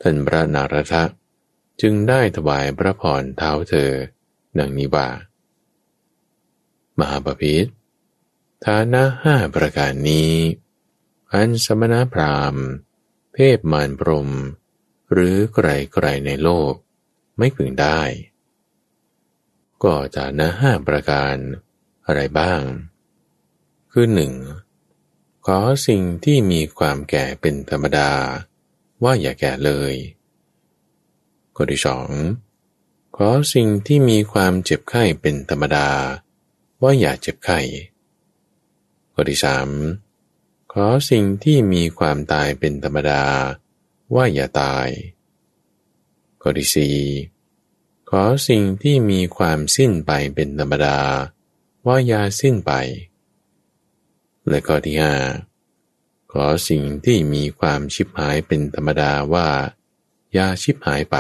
[0.02, 1.04] ท่านพระนารทะ
[1.82, 3.92] จึงได้ถวายพระพรเท้าเธอ
[4.58, 5.08] ดังนี้ว่า
[7.00, 7.68] มหาปพิธ
[8.68, 10.34] ฐานะห้าประการนี้
[11.34, 12.66] อันสมณพราหมณ์
[13.34, 14.30] เพศมารพรม
[15.12, 16.74] หรือใครๆในโลก
[17.38, 18.02] ไม่พึงได้
[19.84, 21.36] ก็ฐานะห้าประการ
[22.06, 22.62] อะไรบ้าง
[23.92, 24.34] คือหนึ่ง
[25.46, 28.12] ขอสิ่งที่มีความแก่เป็นธรรมดา
[29.04, 29.94] ว่าอย่าแก่เลย
[31.56, 32.10] ข้อที่สอง
[33.16, 35.90] ขอสิ่งที่มีความเจ็บไข้เป็นธรรมดา
[36.82, 37.60] ว่าอย่าเจ็บไข้
[39.14, 39.70] ข้อที่สาม
[40.74, 43.24] ขอสิ่งที่มีความตายเป็นธรรมดา
[44.16, 44.88] ว่าอย่าตาย
[46.42, 46.98] ข้อที่สี่
[48.10, 50.98] ขอสิ่งที่มีความสิ้นไปเป็นธรรมดา
[51.86, 52.72] ว่าอย่าสิ้นไป
[54.48, 55.16] และข้อที่ห้า
[56.32, 59.50] ขอสิ่งที่มีความชิบหายเป็นธรรมดาว่า
[60.34, 61.18] อย่าชิบหายไป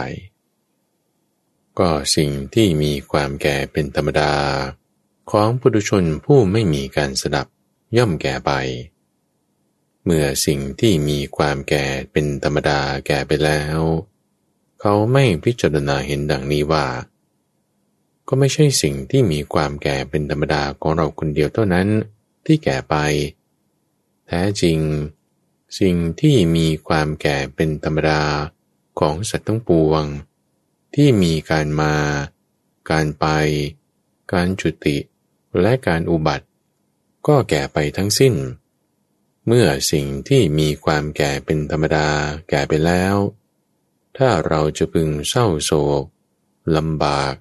[1.79, 4.33] ก็สิ่งที่มีความแก่เป็นธรรมดา
[5.31, 7.47] ของปุถุชนผู้ไม่มีการสดับ
[7.97, 8.51] ย่อมแก่ไป
[10.05, 13.79] เมื่อสิ่งที่มีความแก่เป็นธรรมดาแก่ไปแล้ว
[14.79, 16.85] เขาไม่พิจารณาเห็นดังนี้ว่า
[18.27, 21.87] ก็ไม่ใช่สิ่งที่มีความแก่เป็นธรรมดาของเราคนเดียวเท่านั้น
[22.45, 22.95] ที่แก่ไป
[24.27, 24.79] แท้จริง
[25.79, 28.23] สิ่งที่มีความแก่เป็นธรรมดา
[28.99, 30.03] ของสัตว์ทั้งปวง
[30.95, 31.95] ที่มีการมา
[32.91, 33.25] การไป
[34.33, 34.97] การจุติ
[35.61, 36.45] และการอุบัติ
[37.27, 38.33] ก็แก่ไปทั้งสิ้น
[39.47, 42.09] เมื่อสิ่งที่มีความแก่เป็นธรรมดา
[42.49, 43.15] แก่ไปแล้ว
[44.17, 46.03] ถ้าเราจะพึงเศร้าโศก
[46.77, 47.33] ลำบาก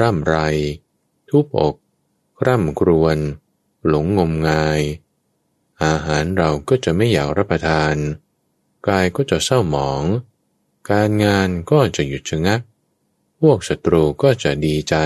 [0.00, 0.36] ร่ำไร
[1.28, 1.74] ทุบอก
[2.46, 3.16] ร่ำครวญ
[3.88, 4.80] หลงงมงาย
[5.84, 7.94] อาหารเราก็จะไม่อยากรับประทาน
[8.88, 10.04] กายก็จะเศร้าหมอง
[10.90, 12.60] การงานก็จะหยุดชะงัก
[13.40, 14.96] พวกศัตรูก็จะดีใจ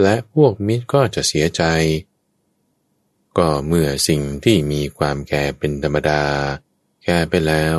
[0.00, 1.62] และพวกมิตรก็จะเสียใจ
[3.38, 6.24] ก็เมื่อสิ่งที่มีความแก่เป็นธรรมดา
[7.04, 7.78] แก่ไปแล้ว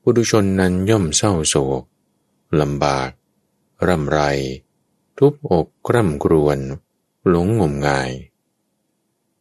[0.00, 1.82] ผู้ดุชนนั้นย่อมเศร้าโศก
[2.60, 3.10] ลำบาก
[3.86, 4.20] ร่ำไร
[5.18, 6.58] ทุบอกคร่ำครวญ
[7.28, 8.10] หลงงมงาย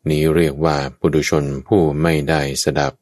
[0.10, 2.94] นี้เรียกว่าปุถุชนผู้ไม่ได้สดับ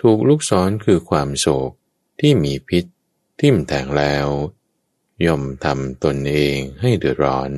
[0.00, 1.70] ถูกลูกศรคือความโศก
[2.20, 2.84] ที่มีพิษ
[3.40, 4.28] ทิ่มแทงแล้ว
[5.26, 7.50] ย่อมทำตนเองให้เดือดร้อน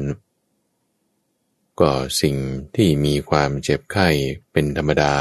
[1.81, 2.37] ก็สิ่ง
[2.77, 4.09] ที่มีความเจ็บไข้
[4.53, 5.15] เป็นธรรมดา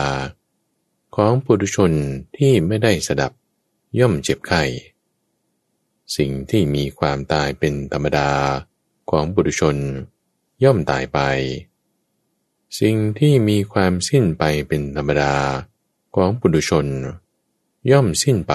[1.16, 1.92] ของปุถุชน
[2.38, 3.32] ที่ไม่ได้สดับ
[4.00, 4.64] ย่อมเจ็บไข้
[6.18, 8.30] สิ่งที่มีความตายเป็นธรรมดา
[9.10, 9.78] ของปุถุชน
[10.64, 11.20] ย่อมตายไป
[12.80, 15.36] สิ่งที่มีความสิ้นไปเป็นธรรมดา
[16.16, 16.86] ของปุถุชน
[17.92, 18.54] ย่อมสิ้นไป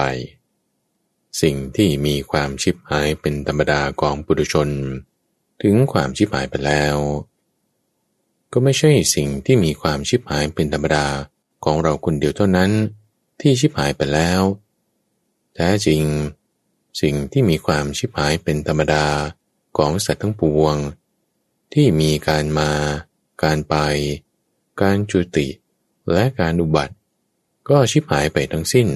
[1.41, 4.69] สิ่งที่มีความชิบหายเป็นธรรมดาของปุถุชน
[5.61, 6.97] ถึงความชิบหายไปแล้ว
[8.53, 11.07] ก็ไม่ใช่สิ่งที่มีความชิบหายเป็นธรรมดา
[11.65, 12.71] ของเราคนเดียวเท่านั้น
[13.41, 14.41] ที่ชิบหายไปแล้ว
[15.55, 16.03] แท้จริง
[17.01, 19.05] สิ่งที่มีความชิบหายเป็นธรรมดา
[19.77, 20.75] ของสัตว์ทั้งปวง
[21.73, 22.71] ที่มีการมา
[23.43, 23.75] การไป
[24.81, 25.47] การจุติ
[26.11, 26.95] และการอุบัติ
[27.69, 28.87] ก็ชิบหายไปทั้งสิ้น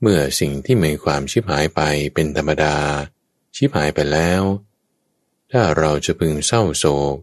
[0.00, 1.80] เมื่อสิ่งที่มีความชิบหายไป
[2.14, 2.76] เป็นธรรมดา
[3.56, 4.42] ชิบหายไปแล้ว
[5.50, 7.16] ถ้าเราจะพึงเศร้าโศก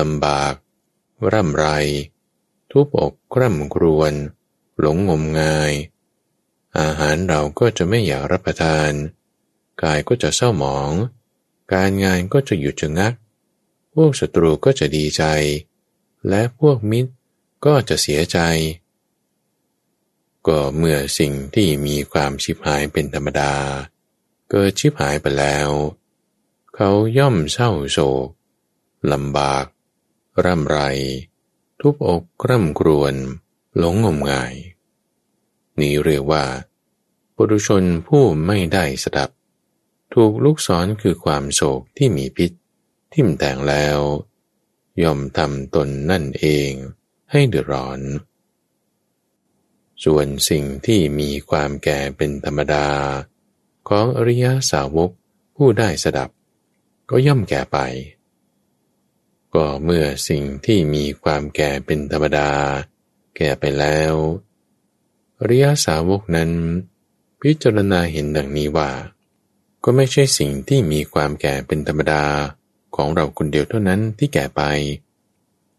[0.00, 0.54] ลำบาก
[1.32, 1.66] ร่ำไร
[2.70, 4.12] ทุบอกคร่ำครวญ
[4.80, 5.72] หลงงมงาย
[6.78, 8.90] อาหารเราก็จะไม่อยากรับประทาน
[9.82, 10.92] กายก็จะเศร้าหมอง
[11.72, 13.12] การงานก็จะหยุดชะงัก
[13.94, 15.24] พวกศัตรูก็จะดีใจ
[16.28, 17.12] และพวกมิตร
[17.66, 18.38] ก็จะเสียใจ
[20.46, 23.54] ก็เมื่อสิ่งที่มีความชิบหายเป็นธรรมดา
[24.50, 25.68] เกิดชิบหายไปแล้ว
[26.74, 28.28] เขาย่อมเศร้าโศก
[29.12, 29.64] ลำบาก
[30.44, 30.78] ร่ำไร
[31.80, 33.14] ทุบอกคร่ำครวญ
[33.76, 34.54] หลงงมงาย
[35.80, 36.44] นี้เรียกว่า
[37.34, 39.30] ปุถุชนผู้ไม่ได้สดับ
[40.14, 42.50] ถูกลูกศรคือความโศกที่มีพิษ
[43.12, 43.98] ทิ่มแต่งแล้ว
[45.02, 46.70] ย่อมทำตนนั่นเอง
[47.30, 48.00] ให้เดือดร้อน
[50.04, 52.88] ส่วนสิ่งที่มีความแก่เป็นธรรมดา
[53.88, 55.10] ของอริยสาวก
[55.56, 56.30] ผู้ได้สดับ
[57.10, 57.78] ก็ย่อมแก่ไป
[59.56, 62.50] ก็เมื่อสิ่งที่มีความแก่เป็นธรรมดา
[63.36, 64.14] แก่ไปแล้ว
[65.48, 66.50] ริยสาวกนั้น
[67.40, 68.90] พิจารณาเห็นดังนี้ว่า
[69.84, 72.24] ก็ไม่ใช่สิ่งที่มีความแก่เป็นธรรมดา
[72.96, 74.62] ของเราคนเดียวเท่านั้นที่แก่ไป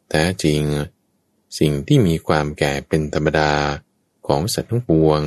[0.10, 0.62] แต่จริง
[1.60, 3.52] สิ่งที่มีความแก่เป็นธรรมดา
[4.28, 5.22] ของสัตว์ทั้งปวง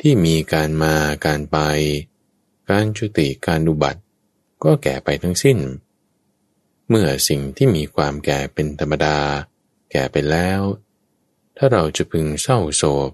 [0.00, 0.94] ที่มีการมา
[1.26, 1.58] การไป
[2.70, 4.00] การจุติการดุบัติ
[4.64, 5.58] ก็แก่ไปทั้งสิ้น
[6.88, 9.18] เมื่อสิ่งที่มีความแก่เป็นธรรมดา
[9.90, 10.60] แก่ไปแล้ว
[11.56, 13.10] ถ้าเราจะพึงเศร้าโศก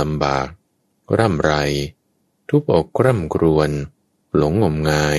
[0.00, 0.48] ลำบาก
[1.18, 1.52] ร่ำไร
[2.48, 3.70] ทุบอกร่ำกรวน
[4.36, 5.18] หลงงมงาย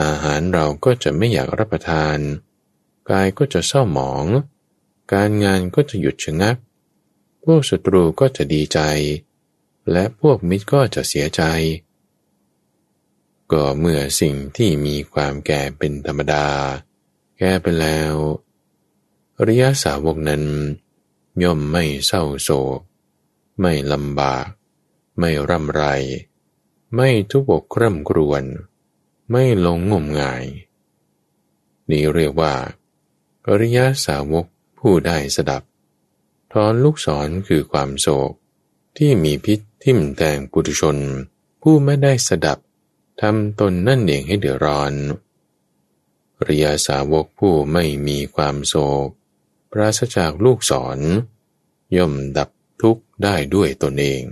[0.00, 2.18] อาหารเราก็จะไม่อยากรับประทาน
[3.10, 4.26] กายก็จะเศร้าหมอง
[5.12, 6.56] การงานก็จะหยุดชะงัก
[7.44, 8.80] พวกศัตรูก็จะดีใจ
[9.92, 11.42] และพวกมิตรก็จะเสียใจ
[13.52, 16.46] ก็เมื่อสิ่งที่มีความแก่เป็นธรรมดา
[17.38, 18.14] แก่ไปแล้ว
[19.38, 20.44] อริยสาวกนั้น
[21.42, 22.80] ย่อมไม่เศร้าโศก
[23.60, 24.46] ไม่ลำบาก
[25.18, 25.84] ไม่ร่ำไร
[26.94, 28.44] ไม่ทุบกร่ำกรวน
[29.30, 30.44] ไม่หลงงมงาย
[31.90, 32.54] นี่เรียกว่า
[33.46, 34.46] อริยสาวก
[34.78, 35.62] ผู้ได้สดับ
[36.52, 38.32] ทอนลูกศรคือความโศก
[38.96, 40.96] ที่มีพิษทิ่มแทงปุถุชน
[41.62, 42.58] ผู้ไม่ได้สดับ
[43.20, 44.92] ทำตนนั่นเองให้เดือดร้อน
[46.38, 48.74] อริยสาวกผู้ไม่มีความโศ
[49.06, 49.08] ก
[49.70, 50.98] ปราศจากลูกศร
[51.96, 52.48] ย่อมดับ
[52.82, 54.24] ทุกข์ได้ด้วยตนเอง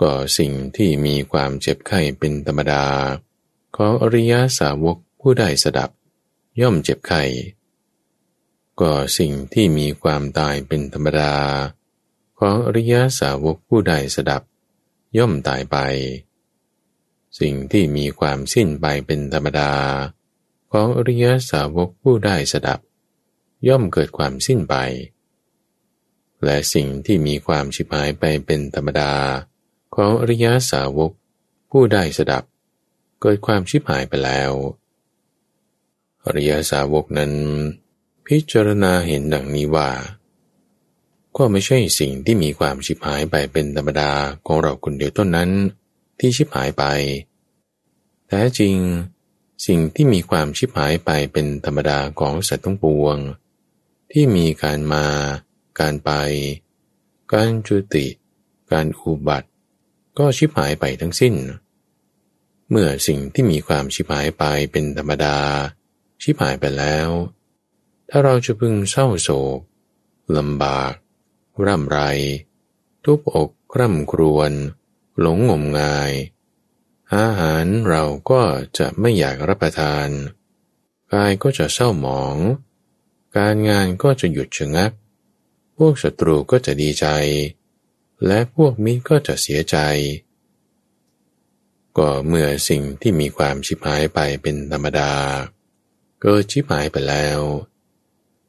[0.00, 2.84] ก็สิ่งที่มีความเจ็บไข้เป็นธรรมดา
[3.76, 5.90] ของอริยสาวกผู้ได้สดับ
[6.60, 7.22] ย่อมเจ็บไข้
[8.80, 11.34] ก็สิ่งที่มีความตายเป็นธรรมดา
[12.38, 14.42] ของอริยสาวกผู้ได้สดับ
[15.18, 15.76] ย่อมตายไป
[17.38, 19.72] สิ่งที่มีความสิ้นไปเป็นธรรมดา
[20.72, 22.80] ของอริยสาวกผู้ได้สดับ
[23.68, 24.74] ย่อมเกิดความสิ้นไป
[26.44, 29.12] และสิ่งที่มีความชิบหายไปเป็นธรรมดา
[29.94, 31.12] ของอริยสาวก
[31.70, 32.44] ผู้ได้สดับ
[33.20, 34.52] เกิดความชิบหายไปแล้ว
[36.24, 37.32] อริยสาวกนั้น
[38.26, 39.90] พิจารณาเห็นดังนี้ว่า
[41.36, 44.10] ก็ไม่ใช่สิ่งที่มีความชิบหายไปเป็นธรรมดา
[44.46, 45.50] ของเราคนเดียวต้นนั้น
[46.20, 46.84] ที่ชิบหายไป
[48.26, 48.76] แต่จริง
[49.66, 53.16] สิ่งที่มีความชิบหายไปเป็นธรรมดาของสัตว์ทั้งปวง
[54.12, 55.06] ที่มีการมา
[55.80, 56.10] การไป
[57.32, 58.06] การจุติ
[58.72, 59.48] การอุบัติ
[60.18, 61.34] ก็ชิบหายไปทั้งสิ้น
[62.70, 65.38] เมื่อสิ่งที่มีความชิบหายไปเป็นธรรมดา
[66.22, 67.08] ชิบหายไปแล้ว
[68.08, 69.58] ถ้าเราจะพึงเศร้าโศก
[70.36, 70.92] ลำบาก
[71.66, 72.00] ร่ำไร
[73.04, 74.52] ทุบอกคร่ำครวญ
[75.18, 76.12] หลงงมงาย
[77.16, 78.42] อาหารเราก็
[78.78, 80.08] จะไม่อยากรับประทาน
[81.12, 82.36] กายก็จะเศร้าหมอง
[83.36, 84.92] การงานก็จะหยุดชะงัก
[85.76, 87.06] พวกศัตรูก็จะดีใจ
[88.26, 89.76] และพวกมิตรก็จะเสียใจ
[91.98, 95.12] ก็เมื่อสิ่งที่มีความชิบหายไปเป็นธรรมดา
[96.20, 97.40] เกิดชิบหายไปแล้ว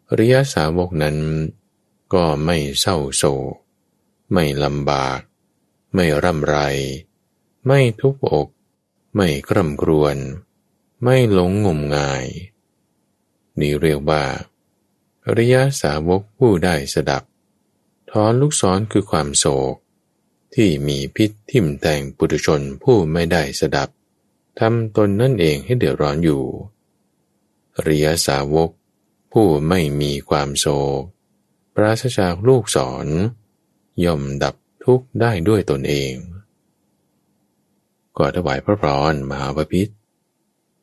[0.09, 1.17] อริยสาวกนั้น
[2.13, 3.53] ก็ไม่เศร้าโศก
[4.33, 5.19] ไม่ลำบาก
[5.93, 6.57] ไม่ร่ำไร
[7.65, 8.47] ไม่ทุบอก
[9.15, 10.17] ไม่กร่ำกรวน
[11.03, 12.25] ไม่หลงงมงาย
[13.59, 14.23] นี่เรียกว่า
[15.25, 17.23] อริยสาวกผู้ได้สดับ
[18.11, 19.75] ถอนลูกศรคือความโศก
[20.55, 23.89] ที่มีพิษทิ่มแทงปุถุชนผู้ไม่ได้สดับ
[24.59, 26.43] ทำตนนั่นเองให้เดือดร้อนอยู่
[27.81, 28.69] เรียสาวก
[29.31, 30.65] ผู้ไม่มีความโศ
[30.99, 31.01] ก
[31.75, 33.07] ปราศจากลูกศร
[34.03, 34.55] ย่อมดับ
[34.85, 36.13] ทุกข์ได้ด้วยตนเอง
[38.17, 39.87] ก็ถวายพระพรมหาพิษ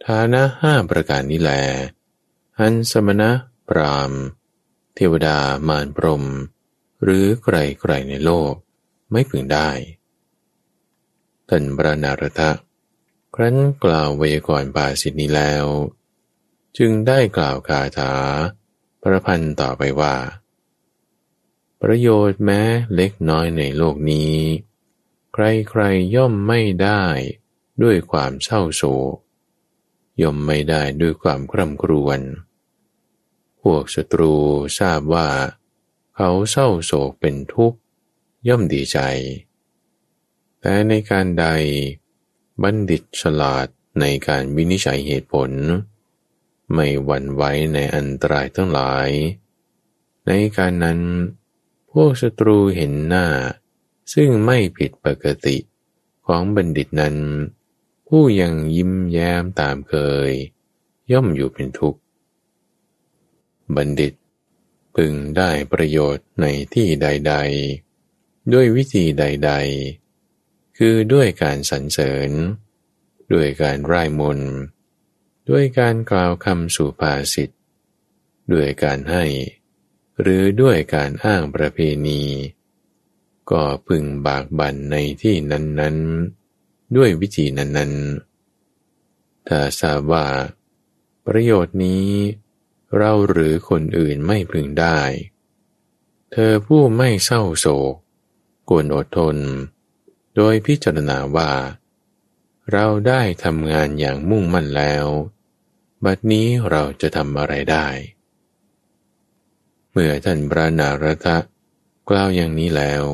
[0.07, 1.53] ฐานะห้าประการนี้แล
[2.59, 3.31] อันสมณะ
[3.69, 4.13] พราม
[4.95, 5.39] เทวดา
[5.69, 6.25] มารพรม
[7.03, 8.53] หรือใครๆในโลก
[9.13, 9.71] ไม่พึงได้
[11.49, 12.51] ท่านบรณารทะ
[13.35, 15.65] ครั้นกล่าววยากรณ์ปาสิทนี้แล้ว
[16.79, 18.13] จึงได้กล่าวคาถา
[19.03, 20.15] ประพันธ์ต่อไปว่า
[21.83, 22.61] ประโยชน์แม้
[22.95, 24.35] เล็กน้อยในโลกนี้
[25.33, 27.05] ใครๆย่อมไม่ได้
[27.83, 28.83] ด้วยความเศร้าโศ
[29.15, 29.17] ก
[30.23, 32.21] ย่อมไม่ได้ด้วยความคร่ำครวญ
[33.63, 34.35] พวกศัตรู
[34.79, 35.29] ทราบว่า
[36.17, 37.79] เขาเศร้าโศกเป็นทุกข์
[38.49, 38.99] ย่อมดีใจ
[40.61, 41.47] แต่ในการใด
[42.63, 43.67] บัณฑิตฉลาด
[44.01, 45.51] ในการวินิจฉัยเหตุผล
[46.75, 47.43] ไม่หวั่นไหว
[47.75, 49.09] ในอันตรายทั้งหลาย
[50.27, 51.01] ในการนั้น
[51.93, 53.27] พวกศัตรูเห็นหน้า
[54.15, 55.57] ซึ่งไม่ผิดปกติ
[56.27, 57.17] ของบัณฑิตนั้น
[58.09, 59.95] ผู้ยังยิ้มแย้มตามเค
[60.29, 60.31] ย
[61.13, 62.01] ย่อมอยู่เป็นทุกข์
[63.77, 64.15] บัณฑิต
[64.95, 67.35] พึงได้ประโยชน์ในที่ใด
[67.93, 69.53] ๆ ด้วยวิธีใด
[70.15, 72.31] ๆ คือด้วยการสรรเสริญ
[73.33, 74.41] ด้วยการร่ายมน
[75.51, 77.51] ด้วยการกล่าวคำสุภาษิต
[78.53, 79.25] ด้วยการให้
[80.21, 82.23] หรือด้วยการอ้างประเพณี
[83.51, 90.27] ก็พึงบากบั่นในที่นั้นๆ ด้วยวิธีนั้นๆ ถ้าทราบว่า
[91.27, 92.07] ประโยชน์นี้
[92.97, 95.01] เราหรือคนอื่นไม่พึงได้
[96.33, 97.95] เธอผู้ไม่เศร้าโศก
[98.69, 99.37] กวนอดทน
[100.37, 101.53] โดยพิจารณาว่า
[102.73, 105.07] เราได้ทำงานอย่างมุ่งมั่นแล้ว
[106.05, 107.87] บัดนี้เราจะทำอะไรได้
[110.01, 111.37] มื่อท่านพระนารทะ
[112.09, 113.05] กล่าวอย่างนี้แล้ว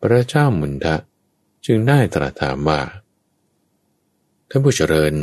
[0.00, 0.96] พระเจ้ามุนทะ
[1.66, 2.80] จึงได้ตรัสถามว่า
[4.48, 5.14] ท่านผู้เจริญ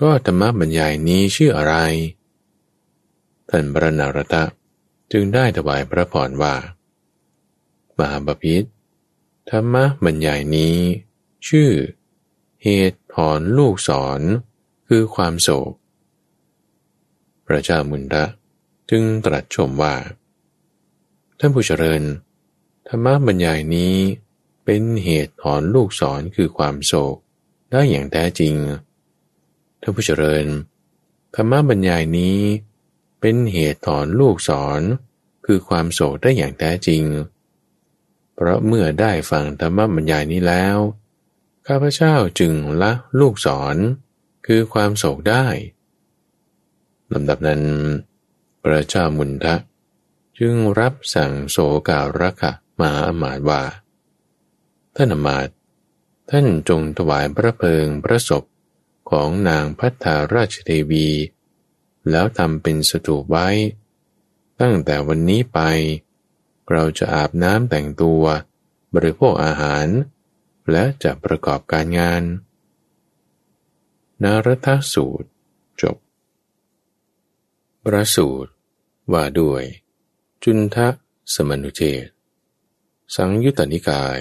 [0.00, 1.74] ก็ธรรมบรรยายนี้ชื่ออะไร
[3.50, 4.44] ท่านพระนารตะ
[5.12, 6.54] จึงได้ถวายพระพรว่า
[7.98, 8.64] มหาบพิษ
[9.50, 9.74] ธรรม
[10.04, 10.76] บรรยายนี้
[11.48, 11.70] ชื่อ
[12.62, 14.20] เหตุถอนลูกศร
[14.88, 15.72] คือความโศก
[17.46, 18.24] พระเจ้ามุนระ
[18.90, 19.94] จึงตรัสชมว่า
[21.38, 22.02] ท่านผู้เจริญ
[22.88, 23.96] ธรรมะบรรยายนี้
[24.64, 27.16] เป็นเหตุถอนลูกศรคือความโศก
[27.70, 28.54] ได้อย่างแท้จริง
[29.80, 30.46] ท่านผู้เจริญ
[31.34, 32.38] ธรรมะบรรยายนี้
[33.20, 34.80] เป็นเหตุถอนลูกศร
[35.46, 37.02] คือความโศกได้อย่างแท้จริง
[38.34, 40.76] เพราะเมื่อได้ฟังธรรมบรรยายนี้แล้ว
[41.66, 43.76] ข้าพเจ้าจึงละลูกศร
[44.46, 45.46] คือความโศกได้
[47.14, 47.62] ลำดับนั้น
[48.64, 49.54] พระเจ้ามุนทะ
[50.38, 51.56] จึงรับสั่งโศ
[51.88, 53.62] การะคะมาอมาตว่า
[54.96, 55.48] ท่านอมาต
[56.30, 58.44] ท่านจงถวายพระเพลิงพระศพ
[59.10, 61.08] ของนางพัฒาราชเทวี
[62.10, 63.48] แล้วทำเป็นสถูปไว้
[64.60, 65.60] ตั้งแต่วันนี้ไป
[66.70, 68.22] เราจะอาบน้ำแต่งตัว
[68.94, 69.86] บริโภคอาหาร
[70.70, 72.22] และจะประกอบการงาน
[74.22, 75.28] นารทสูตร
[75.82, 75.96] จบ
[77.84, 78.53] ประสูตร
[79.12, 79.62] ว่าด้วย
[80.42, 80.88] จุนทะ
[81.34, 82.04] สมนุเทศ
[83.14, 84.20] สังยุตตนิกาย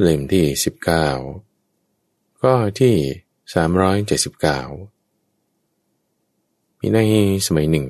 [0.00, 0.46] เล่มที่
[1.44, 2.96] 19 ก็ที่
[4.22, 6.98] 379 มีใน
[7.46, 7.86] สมัยหนึ่ง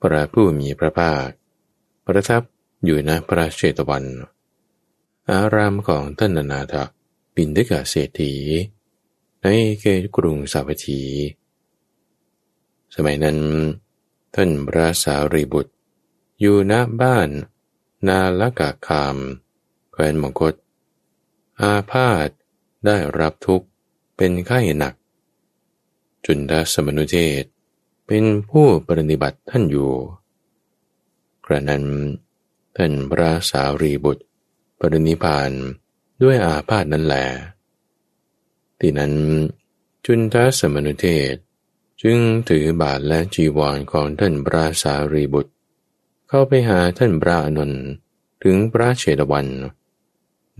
[0.00, 1.28] พระผู้มีพระภาค
[2.06, 2.42] ประทับ
[2.84, 4.04] อยู่ณพระเชตวัน
[5.30, 6.74] อารามของท่านนาถ
[7.34, 8.34] ปินดกาเศรษฐี
[9.42, 9.46] ใน
[9.80, 11.00] เกตกรุงสาวัตถี
[12.94, 13.38] สมัยนั้น
[14.34, 15.72] ท่านพระสารีบุตร
[16.40, 17.28] อยู่ณบ้าน
[18.06, 19.16] นาลกาคาม
[19.90, 20.54] แคว้นมกฏ
[21.60, 22.28] อาพาธ
[22.86, 23.66] ได้รับทุกข์
[24.16, 24.94] เป็นไข้หนัก
[26.24, 27.44] จุนดาสมนุเทศ
[28.06, 29.92] เป็นผู้ปฏิบัติท่านอยู่
[31.44, 31.84] กระนั้น
[32.76, 34.24] ท่านพระสารีบุตร
[34.78, 35.50] ปรินิพาน
[36.22, 37.16] ด้วยอาพาธนั้นแหล
[38.80, 39.12] ที่นั้น
[40.06, 41.34] จุนทสมนุเทศ
[42.02, 45.52] จึงถือบาทและจีวรของท่านพระสารีบุตร
[46.28, 47.72] เข้าไปหาท่านพระอนุน
[48.44, 49.46] ถึงพระเชตวัน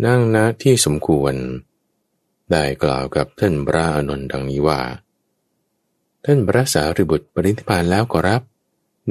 [0.05, 1.35] นั่งณที่สมควร
[2.51, 4.81] ได้กล่าวกับท่านพระอนุนดังนี้ว่า
[6.25, 8.43] ท่านพระสารีบุตรปรินิพานแล้วก็รับ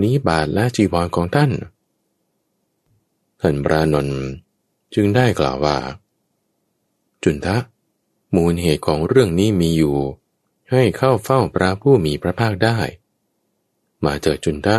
[0.01, 1.51] นี้บาทและจีวรของท่าน
[3.41, 4.19] ท่านพระนนท์
[4.93, 5.77] จึงได้กล่าวว่า
[7.23, 7.57] จุนทะ
[8.36, 9.97] มูลเหตุของเรื่องนี้มีอยู่
[10.72, 12.80] ให้เข้าเฝ้าพระผู้มีพระภาคได้
[14.05, 14.78] มาเจอจุนทะ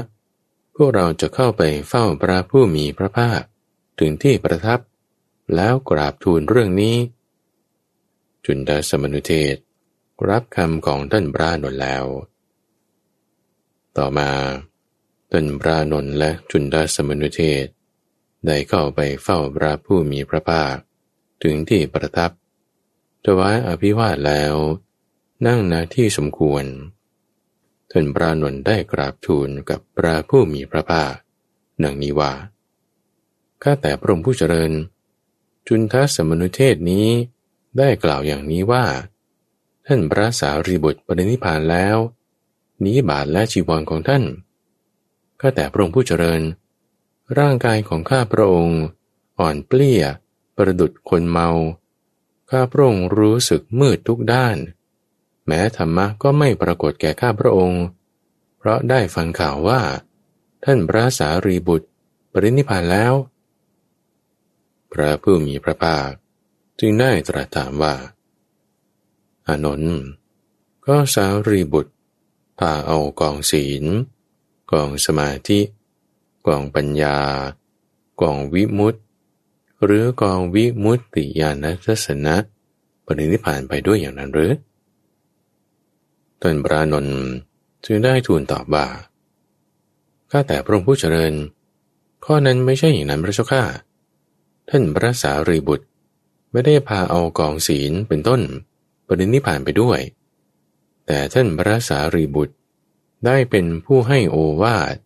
[0.75, 3.41] พวกเราจะเข้าไปเฝ้าพระผู้มีพระภาค
[3.99, 4.81] ถึงที่ประทับ
[5.57, 6.97] แล้วกราบทูลเรื่องนี้
[8.45, 9.57] จุนทะสมนุเทศ
[10.29, 12.05] รับคำของท่านพระนนแล้ว
[13.97, 14.31] ต่อมา
[15.33, 17.67] ท่านพระนนและจุนดาสมนุเทศ
[18.47, 20.75] ได้เข้าไปเฝ้าพระผู้มีพระภาค
[21.43, 22.31] ถึงที่ประทับ
[23.25, 24.55] ถวายอภิวาทแล้ว
[25.47, 26.65] นั่งนาที่สมควร
[27.91, 31.13] ท่านพระนนได้กราบทูลกับพระผู้มีพระภาค
[31.83, 32.33] นังนี้ว่า
[33.63, 34.73] ข้าแต่พระองค์ผู้เจริญ
[35.67, 37.09] จุนทัสมนุเทศนี้
[37.79, 38.85] ได้กล่าวอย่างนี้ว่า
[39.87, 41.97] ท่านพระสารีบุตรปรินิพานแล้ว
[42.85, 44.25] นี้บาทและชีวรของท่าน
[45.41, 46.43] ก็แต่พระองค์ผู้เจริญ
[47.39, 48.81] ร่างกายของข้าพระองค์
[49.39, 50.03] อ่อนเปลี้ย
[50.57, 51.49] ประดุดคนเมา
[52.51, 54.57] ข้าพระองค์รู้สึกมืดทุกด้าน
[55.53, 57.85] แม้ธรรมะก็ไม่ปรากฏแก่ข้าพระองค์
[58.59, 59.81] เพราะได้ฟังข่าวว่า
[60.65, 61.89] ท่านพระสารีบุตร
[62.33, 63.15] ปรินิพานแล้ว
[64.93, 66.11] พระผู้มีพระภาค
[66.81, 67.95] จึงได้ตรัสถามว่า
[69.47, 69.99] อานนท์
[70.87, 71.93] ก็สารีบุตร
[72.59, 73.85] พาเอากองศีล
[74.73, 75.61] กองสมาธิ
[76.47, 77.19] กองปัญญา
[78.21, 79.01] กองวิมุตติ
[79.85, 82.37] หรือกองวิมุตติญาณทัศนะ
[83.07, 84.53] ปรินิพานไปด้วยอย่างนั้นหรือ
[86.43, 87.21] ตนพระนนท์
[87.85, 88.87] จึงได้ทูลตอบว่า
[90.31, 91.35] ข้าแต่พระองค์ผู้เจริญ
[92.25, 93.63] ข้อนั้นไม่ใช่อย่างนั้นพระเจ้าข้า
[94.69, 95.87] ท่านพระสารีบุตร
[96.53, 98.41] ไม่ได้พาเอากองศีลเป็นต้น
[99.07, 100.01] ปรินิพานไปด้วย
[101.07, 102.55] แต่ท่านพระสารีบุตร
[103.27, 104.97] ได้เป็นผู้ให้โอวาท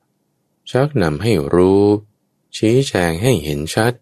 [0.70, 1.82] ชักนำให้รู้
[2.56, 3.92] ชี้แจงให้เห็นชัด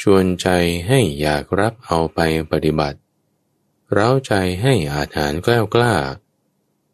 [0.00, 0.48] ชวนใจ
[0.88, 2.18] ให้อยากรับเอาไป
[2.50, 2.98] ปฏิบัติ
[3.92, 4.32] เร้าใจ
[4.62, 5.94] ให้อาถานกล้ากล้า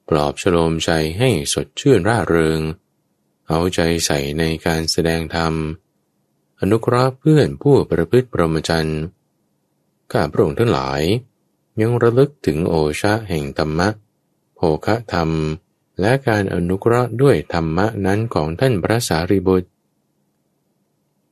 [0.08, 2.60] ปลอบฉโลมใจให้สดชื่นร่าเริง
[3.48, 5.54] เอาใจใส่ในการแสดงธรรม
[6.60, 8.90] อนุเคราะห์เพื่อนผู้ประพฤติประมจัน
[10.12, 11.02] ข้าพระองค์ทั้งหลาย
[11.80, 13.88] ยังระลึกถึงโอชาแห่งธรรมะ
[14.54, 15.30] โภคะธรรม
[16.00, 19.68] และการอนุเคราะห์ด้วยธรรมะนั้นของท่านพระสารีบุตร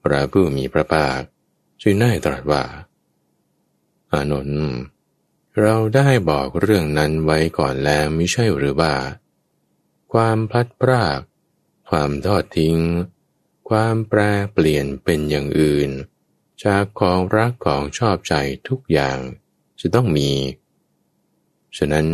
[0.02, 1.20] พระผู้มีพระภาค
[1.82, 2.62] จึงได้ตรัสว่า
[4.12, 4.91] อานนท์
[5.60, 8.94] เราได้บอกเรื่องนั้นไว้ก่อนแล้วไม่ใช่หรือว่า
[10.12, 11.20] ความพลัดพราก
[11.88, 12.78] ความทอดทิ้ง
[13.68, 14.20] ความแปร
[14.52, 15.90] เปลี่ยนเป็นอย่างอื่น
[16.64, 18.34] จากของรักของชอบใจ
[18.68, 19.18] ทุกอย่าง
[19.80, 20.30] จะต้องมี
[21.76, 22.06] ฉะนั้น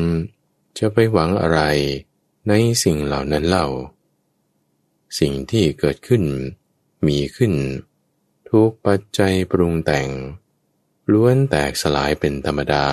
[0.78, 1.61] จะไปหวังอะไร
[2.49, 2.53] ใน
[2.84, 3.66] สิ่งเหล่านั้นเล่า
[5.18, 6.24] สิ่งที่เกิดขึ้น
[7.07, 7.53] มีขึ้น
[8.51, 10.09] ทุกปัจจัยปรุงแต่ง
[11.12, 12.86] ล้วนแตกสลายเป็นธรรมดา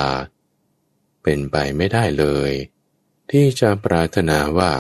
[1.25, 2.51] เป็นไปไม่ได้เลย
[3.31, 4.73] ที่จะปรารถนาว่า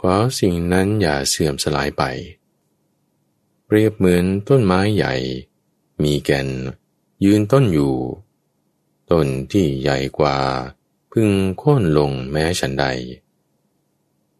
[0.00, 2.02] ขอสิ่งนั้นอย่าเสื่อมสลายไป
[3.66, 5.14] เปรียบเหมือนต้นไม้ใหญ่
[6.02, 6.48] มีแก่น
[7.24, 7.94] ยืนต้นอยู่
[9.10, 10.36] ต้นที่ใหญ่กว่า
[11.12, 12.86] พึงโค่นลงแม้ฉันใด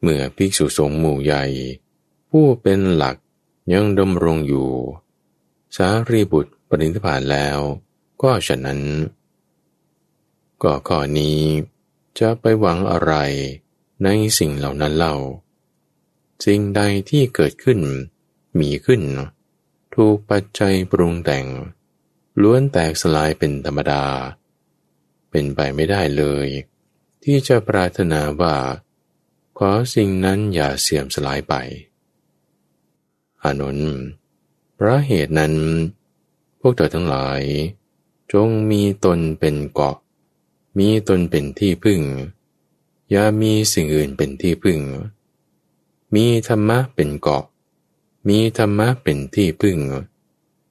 [0.00, 1.44] เมื่อภิกษุสงฆ์หมู่ใหญ่
[2.30, 3.16] ผู้เป็นหลัก
[3.72, 4.70] ยังดำรงอยู่
[5.76, 7.58] สารีบุตรปรินิพานแล้ว
[8.22, 8.80] ก็ฉะนั้น
[10.64, 11.40] ก็ข้อนี้
[12.18, 13.14] จะไปหวังอะไร
[14.04, 14.08] ใน
[14.38, 15.16] สิ่งเหล่านั้นเล่า
[16.44, 17.80] สิ่งใดที่เกิดขึ้น
[18.58, 19.02] มีขึ้น
[19.94, 21.46] ถูกปัจจัยปรุงแต่ง
[22.42, 24.04] ล้วนแตกสลายเป็นธรรมดา
[25.30, 26.46] เป็นไปไม่ได้เลย
[27.24, 28.56] ที่จะปรารถนาว่า
[29.58, 31.54] ขอสิ่งนั้นอย่าเสื่อมสลายไป
[33.42, 33.94] อานนท์
[34.74, 35.54] เพราะเหตุนั้น
[36.60, 37.40] พวกเธอทั้งหลาย
[38.32, 39.96] จงมีตนเป็นเกาะ
[40.78, 42.00] มีตนเป็นที่พึ่ง
[43.10, 44.80] อย่ามีสิ่งอื่นเป็นที่พึ่ง
[46.14, 47.44] มีธรรมะเป็นเกาะ
[48.28, 49.78] มีธรรมะเป็นที่พึ่ง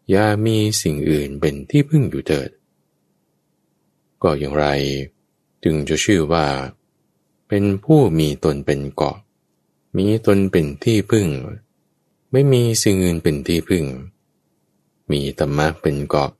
[0.10, 2.50] อย่ามีสิ่งอื่นเป็นที่พึ่งอยู่เถิด
[4.22, 4.66] ก็อย่างไร
[5.64, 6.48] จึงจะชื่อว่า
[7.48, 9.18] เป็นผู้มีตนเป็นเกาะ
[9.98, 11.28] มีตนเป็นที่พึ่ง
[12.32, 13.86] ไม่มีสิ่งอื่นเป็นที่พึ่ง
[15.12, 16.32] มีธรรมะเป็นเกาะ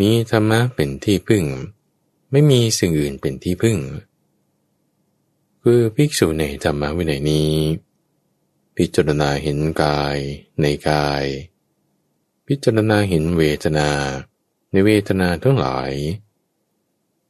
[0.00, 1.44] มีธรรมะเป็นที่พึ่ง
[2.30, 3.78] ไม่มีสิ่งอื่นเป็นที่พึ่ง
[5.62, 7.52] คือภิกษุในธรรมะวินัยนี้
[8.76, 10.18] พิจารณาเห็นกาย
[10.60, 11.24] ในกาย
[12.46, 13.88] พิจารณาเห็นเวทนา
[14.70, 15.92] ในเวทนาทั้งหลาย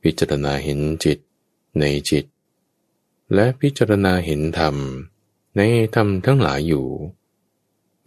[0.02, 1.18] พิจารณาเห็นจิต
[1.80, 2.24] ในจิต
[3.34, 4.76] และพิจารณาเห็นธรรม
[5.56, 5.60] ใน
[5.94, 6.86] ธรรมทั้งหลายอยู่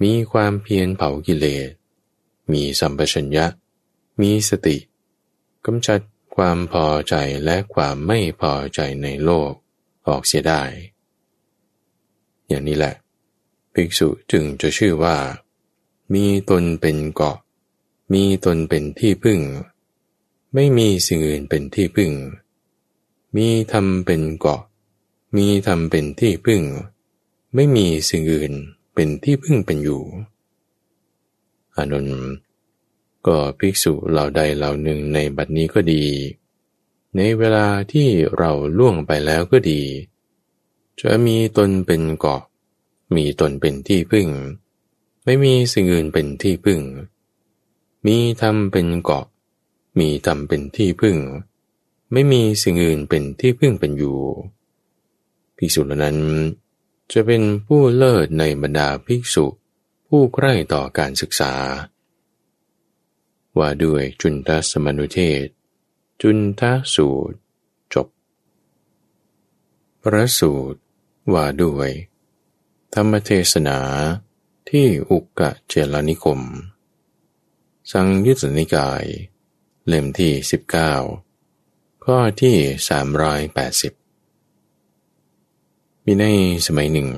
[0.01, 1.69] มีความเพียรเผากิเลส
[2.51, 3.45] มีสัมปชัญญะ
[4.21, 4.77] มีสติ
[5.65, 5.99] กำจัด
[6.41, 7.15] ความพอใจ
[7.45, 9.51] และความไม่พอใจในโลก
[10.07, 10.61] ออกเสียได้
[12.47, 12.95] อย่างนี้แหละ
[13.73, 15.17] ภิกษุจึงจะชื่อว่า
[16.13, 17.37] มีตนเป็นเกาะ
[18.13, 19.39] มีตนเป็นที่พึ่ง
[20.53, 22.11] ไม่มีสิ่งอื่นเป็นที่พึ่ง
[23.35, 24.61] มีธรรมเป็นเกาะ
[25.35, 26.61] มีธรรมเป็นที่พึ่ง
[27.55, 28.53] ไม่มีสิ่งอื่น
[28.93, 30.03] เป็นที่พึ่งเป็นอยู่
[31.75, 32.19] อานนท์
[33.27, 36.03] ก็ภิกษุเหล่าใดเหล่าหนึ่งในบัดนี้ก็ดี
[37.15, 38.07] ในเวลาที่
[38.37, 39.81] เราล่วงไปแล้วก็ดี
[40.99, 42.41] จะมีตนเป็นเกาะ
[43.15, 44.27] มีตนเป็นที่พึ่ง
[45.23, 46.81] ไม่มีสิ่งอื่นเป็นที่พึ่ง
[48.05, 49.25] มีธรรมเป็นเกาะ
[49.99, 51.17] มีธรรมเป็นที่พึ่ง
[52.11, 54.17] ไม่มีสิ่งอื่นเป็นที่พึ่งเป็นอยู่
[55.57, 56.17] ภิกษุเหล่านั้น
[57.11, 59.45] จะเป็นผู้เลิศในบรรดาภิกษุ
[60.07, 61.53] ผู้ใกล้ต่อการศึกษา
[63.59, 65.45] ว่าด้วยจุนทสมนุเทศ
[66.21, 66.61] จุนท
[66.93, 67.37] สูตร
[67.93, 68.07] จบ
[70.01, 70.79] พระสูตร
[71.33, 71.89] ว่าด้วย
[72.93, 73.79] ธรรมเทศนา
[74.69, 76.41] ที่อุกกะเจลนิคม
[77.91, 79.03] สังยุตนิกาย
[79.87, 80.31] เล่มที่
[81.19, 82.57] 19 ข้อที่
[84.27, 86.25] 380 มีใน
[86.65, 87.09] สมัยหนึ่ง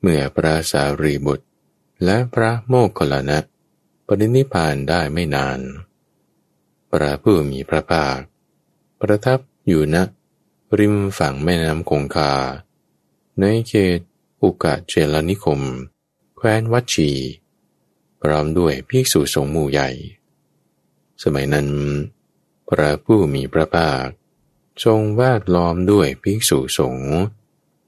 [0.00, 1.46] เมื่อพระสารีบุตร
[2.04, 3.38] และพระโมคคัลลานะ
[4.10, 5.60] ปรินิพานได้ไม่นาน
[6.90, 8.18] พระผู้มีพระภาค
[9.00, 9.96] ประทับอยู่ณ
[10.78, 12.32] ริมฝั่งแม่น้ำคงคา
[13.40, 13.98] ในเขต
[14.42, 15.60] อุกะเจลนิคม
[16.36, 17.10] แคว้นวัชี
[18.22, 19.90] พร้อมด้วยภิกษุสงฆ์หมู่ใหญ่
[21.22, 21.68] สมัยนั้น
[22.68, 24.06] พระผู้มีพระภาค
[24.84, 27.14] ทรงวาดล้อมด้วยภิกษุสงฆ์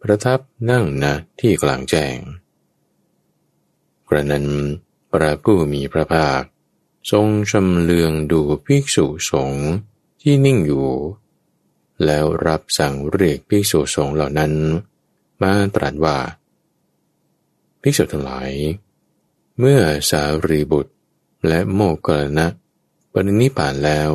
[0.03, 0.41] ประทับ
[0.71, 1.05] นั่งณ
[1.41, 2.17] ที่กลางแจ้ง
[4.09, 4.47] กระนั้น
[5.11, 6.43] พระผู้มีพระภาค
[7.11, 9.69] ทรงชำเลืองดูภิกษุสงฆ์
[10.21, 10.89] ที่นิ่งอยู่
[12.05, 14.53] แล้วรับสั่งเรียกภิกษุสงฆ์เหล่านั้น
[15.43, 16.19] มาตรัสว่า
[17.83, 18.51] ภิกษุทั้งหลาย
[19.59, 19.81] เมื่อ
[20.11, 20.93] สารีบุตร
[21.49, 22.47] และโมกขลนะ
[23.13, 24.13] ปรินิพานแล้ว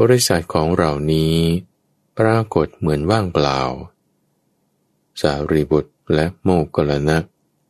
[0.00, 1.36] บริษัทของเรานี้
[2.18, 3.60] ปรากฏเหมือนว่างเปล่า
[5.20, 7.18] สารีบุตรและโมกขลนะ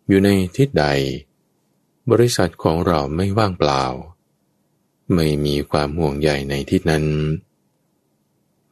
[0.09, 0.85] อยู่ในทิศใด
[2.11, 3.85] บริษัทของเราไม่ว่างเปล่า
[5.15, 7.07] ไม่มีความห่วงใยในทิศนั้น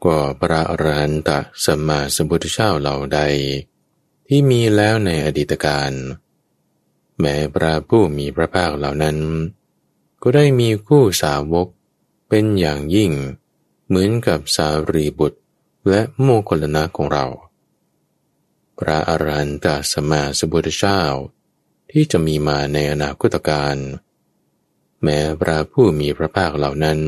[0.04, 1.30] ก็พระอรหันต
[1.64, 3.20] สัมมาสัมพุทธเจ้าเหล่าใด
[4.26, 5.92] ที่มีแล้วในอดีตการ
[7.18, 9.18] แม้พระผู้มีพระภาคเหล่านั้น
[10.22, 11.68] ก็ได้มีคู่สาวก
[12.28, 13.12] เป็นอย่างยิ่ง
[13.86, 15.40] เหมือนกับสารีบุตร
[15.88, 17.26] และโมคลนาของเรา
[18.78, 21.02] พระอรหันตสมาสมุทธเจ้า
[21.90, 23.76] ที่จะมีมาในอนาคตการ
[25.02, 27.00] แม้พระผู้มีพระภาคเหล่านั้น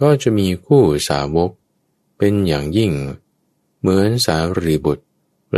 [0.00, 1.50] ก็จะมีคู่สาวก
[2.18, 2.92] เป็นอย่างยิ่ง
[3.80, 5.04] เหมือนสารีบุตร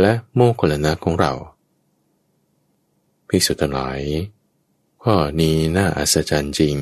[0.01, 1.33] และโมคคลนะของเรา
[3.27, 4.01] พิสุทธิ์หลาย
[5.03, 6.75] ข้อนี้น่าอัศจรรย์จริง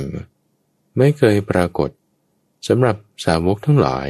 [0.98, 1.90] ไม่เคยปรากฏ
[2.68, 4.10] สำหรับสาวกทั้งหลาย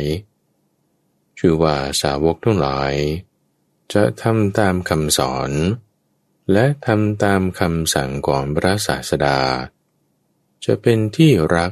[1.37, 2.93] ชื่อว่าสาวกทั้งหลาย
[3.93, 5.51] จะทำตามคำสอน
[6.51, 9.39] และทำตามคำสั่งของพระศาสดา
[10.65, 11.71] จะเป็นที่รัก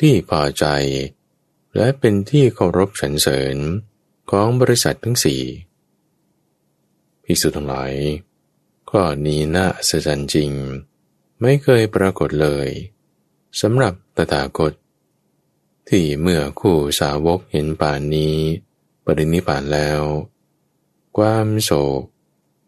[0.00, 0.66] ที่พอใจ
[1.76, 3.56] และเป็นที่เคารพสรรเสริญ
[4.30, 5.42] ของบริษัททั้งสี่
[7.24, 7.92] พิสุทั้งหลาย
[8.90, 10.50] ข้อนี้น่าอัศจรจริง
[11.40, 12.68] ไม่เคยปรากฏเลย
[13.60, 14.72] สำหรับตถาคต
[15.88, 18.36] ที่เมื่อคู่สาวกเห็นป่านนี้
[19.04, 20.00] ปรินิพานแล้ว
[21.16, 22.02] ความโศก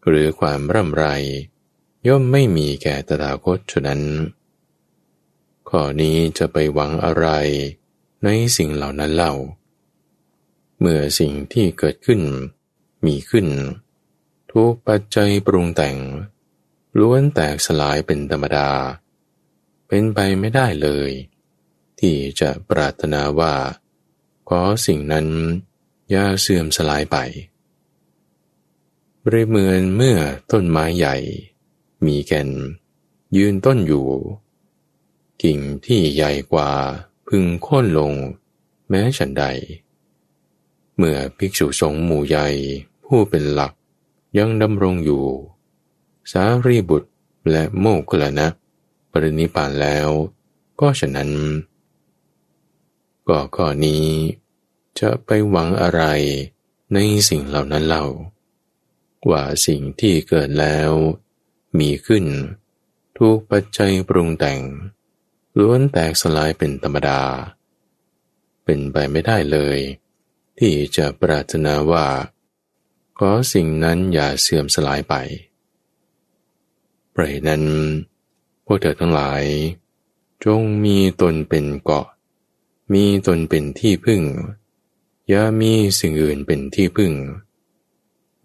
[0.07, 1.05] หรือความร่ำไร
[2.07, 4.01] ย่อมไม่มีแก่ตถาคตฉะนั้น
[5.69, 7.27] ข้อนี้จะไปหวังอะไร
[8.23, 9.33] ในสิ่งเหล่านั้นเล่า
[10.79, 12.21] เมื่อสิ่งที่เกิดขึ้น
[13.05, 13.47] มีขึ้น
[14.51, 15.97] ทุกปัจจัยปรุงแต่ง
[16.99, 18.69] ล้วนแตกสลายเป็นธรรมดา
[19.87, 21.11] เป็นไปไม่ได้เลย
[21.99, 23.53] ที่จะปรารถนาว่า
[24.49, 25.27] ขอสิ่งนั้น
[26.09, 27.17] อย่าเสื่อมสลายไป
[29.29, 30.17] เปรียบเหมือนเมื่อ
[30.51, 31.15] ต้นไม้ใหญ่
[32.05, 32.49] มีแก่น
[33.37, 34.07] ยืนต้นอยู่
[35.43, 36.69] กิ่งที่ใหญ่กว่า
[37.27, 38.13] พึงโค่นลง
[38.89, 39.43] แม้ฉันใด
[40.97, 42.47] เมื่อภิกษุสงฆ์หมู่ใหญ่
[43.05, 43.73] ผู้เป็นหลัก
[44.37, 45.25] ยังดำรงอยู่
[46.31, 47.09] สารีบุตร
[47.51, 48.47] และโมกขลนะ
[49.11, 50.09] ปรินิพานแล้ว
[50.79, 51.31] ก็ฉะนั้น
[53.27, 54.05] ก็ข้อนี้
[54.99, 56.01] จะไปหวังอะไร
[56.93, 56.97] ใน
[57.29, 58.05] สิ่งเหล่านั้นเล่า
[59.31, 60.91] ว่าสิ่งที่เกิดแล้ว
[61.79, 62.25] มีขึ้น
[63.17, 64.61] ทุกปัจจัยปรุงแต่ง
[65.57, 67.21] ล้วนแตกสลายเป็นธรรมดา
[68.63, 69.77] เป็นไปไม่ได้เลย
[70.59, 72.07] ที่จะปรารถนาว่า
[73.17, 75.15] ขอสิ่งนั้นอย่าเสื่อมสลายไป
[77.11, 77.63] เประนั้น
[78.65, 79.43] พวกเธอทั้งหลาย
[80.45, 82.07] จงมีตนเป็นเกาะ
[82.93, 84.21] มีตนเป็นที่พึ่ง
[85.27, 87.11] อย่ามีสิ่งอื่นเป็นที่พึ่ง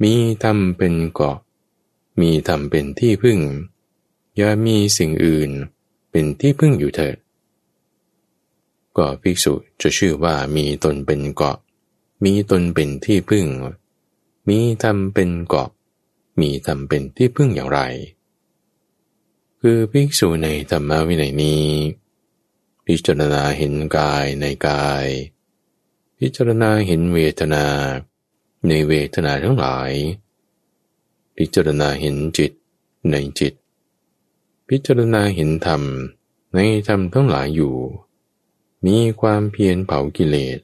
[0.03, 1.39] มีธรรมเป็นเกาะ
[2.21, 3.39] มีธรรมเป็นที่พึ่ง
[4.37, 5.51] อย่ามีสิ่งอื่น
[6.11, 7.17] เป็นที่พึ่งอยู่เถิด
[8.97, 11.59] ก็ภิกษุจะชื่อว่ามีตนเป็นเกาะ
[12.25, 13.47] มีตนเป็นที่พึ่ง
[14.49, 15.71] มีธรรมเป็นเกาะ
[16.41, 17.81] มีธรรมเป็นที่พึ่งอย่างไร
[19.61, 21.67] คือภิกษุในธรรมวินัยนี้
[22.87, 25.07] พิจารณาเห็นกายในกาย
[26.19, 27.67] พิจารณาเห็นเวทนา
[28.69, 29.91] ในเวทนาทั้งหลาย
[31.37, 32.53] พิจารณาเห็นจิต
[33.11, 33.55] ในจิต
[34.69, 35.83] พิจารณาเห็นธรรม
[36.55, 36.59] ใน
[36.89, 37.77] ธรรมทั้งหลายอยู่
[38.87, 40.59] มีความเพียรเผากิเลส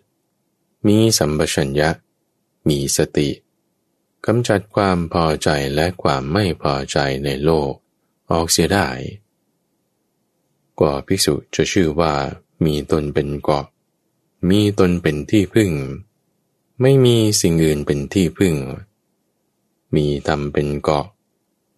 [0.86, 1.90] มีสัมปชัญญะ
[2.68, 3.30] มีสติ
[4.26, 7.72] กำจัดความพอใจและความไม่พอใจในโลก
[8.30, 8.88] ออกเสียได้
[10.80, 12.14] กว่าภิกษุจะชื่อว่า
[12.64, 13.66] มีตนเป็นเกาะ
[14.48, 15.70] มีตนเป็นที่พึ่ง
[16.82, 18.54] ไม่มีสิ่งอื่นเป็นที่พึ่ง
[19.94, 21.06] มีธรรมเป็นเกาะ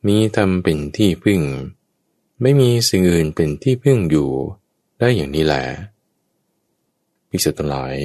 [0.07, 1.41] มีธรรมเป็นที่พึ่ง
[2.41, 4.31] ไม่มีสิ่งอื่นเป็นที่พึ่งอยู่
[4.99, 5.65] ได้อย่างนี้แหละ
[7.29, 7.97] ภิกษุทั้งหลาย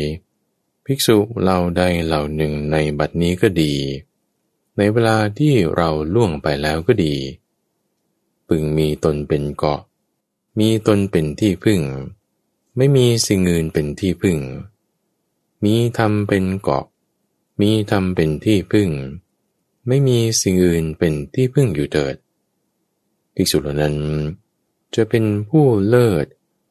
[0.86, 3.74] ภิกษุเราใดเหล่าหนึ่งในบัดนี้ก็ดี
[4.78, 7.16] ในเวลาที่เราล่วงไปแล้วก็ดี
[8.48, 9.82] พึงมีตนเป็นเกาะ
[10.60, 11.82] มีตนเป็นที่พึ่ง
[12.78, 14.38] ไม่มีสิ่งอื่นเป็นที่พึ่ง
[15.66, 16.86] มีธรรมเป็นเกาะ
[17.62, 18.90] มีธรรมเป็นที่พึ่ง
[19.88, 22.16] ไม่มีสิ่งอื่นเป็นที่พึ่งอยู่เถิด
[23.36, 23.96] ภิกษุเหล่านั้น
[24.96, 26.26] จะเป็นผู้เลิศ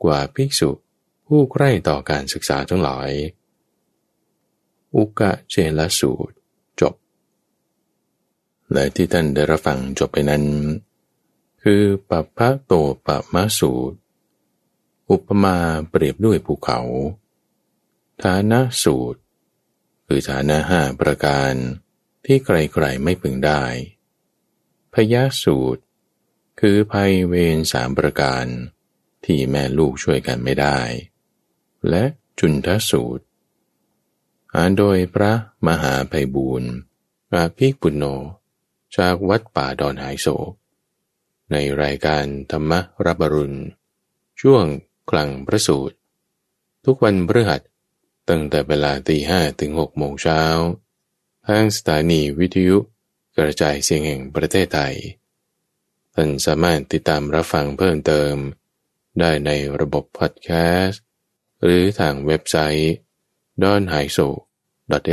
[0.04, 0.70] กว่าภิกษุ
[1.26, 3.10] ผู้ใกล้ต่อการศึกษาทั้งหลาย
[4.94, 6.34] อุกะเจลสูตร
[6.80, 6.94] จบ
[8.72, 10.44] และที่ท่านได้รับฟังจบไปนั้น
[11.62, 12.72] คือปัปพะโต
[13.06, 13.96] ปะมะสูตร
[15.10, 15.56] อุปมา
[15.90, 16.80] เปรียบด้วยภูเขา
[18.22, 19.20] ฐานะสูตร
[20.06, 21.52] คือฐานะห้าประการ
[22.24, 23.64] ที่ใครๆไม่พึงได้
[24.92, 25.82] พยาสูตร
[26.60, 28.46] คือภัยเวรสามประการ
[29.24, 30.78] ที่แม่ลูกช่วยกันไม่ได้
[31.88, 32.04] และ
[32.38, 33.24] จุนทสูตร
[34.54, 35.32] อ่านโดยพระ
[35.66, 36.70] มหาภัยบูรณ์
[37.34, 38.04] อาภิปุณโญ
[38.96, 40.52] จากวัดป่าดอนหายโศก
[41.52, 42.72] ในรายการธรรม
[43.04, 43.58] รับรุณ
[44.40, 44.64] ช่วง
[45.10, 45.96] คลังพระสูตร
[46.84, 47.60] ทุกวันพฤหัส
[48.28, 50.42] ตั้งแต่เวลาตีห้ถึงหกโมงเช้า
[51.46, 52.78] ทางสถานีวิทยุ
[53.36, 54.96] กระจายเสียงแห่งประเทศไทย
[56.14, 58.34] ท่านสามารถติดตามรับฟังเพิ่มเติม
[59.20, 59.50] ได้ใน
[59.80, 60.50] ระบบพอดแค
[60.82, 61.02] สต์
[61.62, 62.94] หรือทางเว็บไซต์
[63.62, 64.26] d o n h a i s o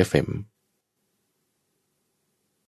[0.07, 0.29] fm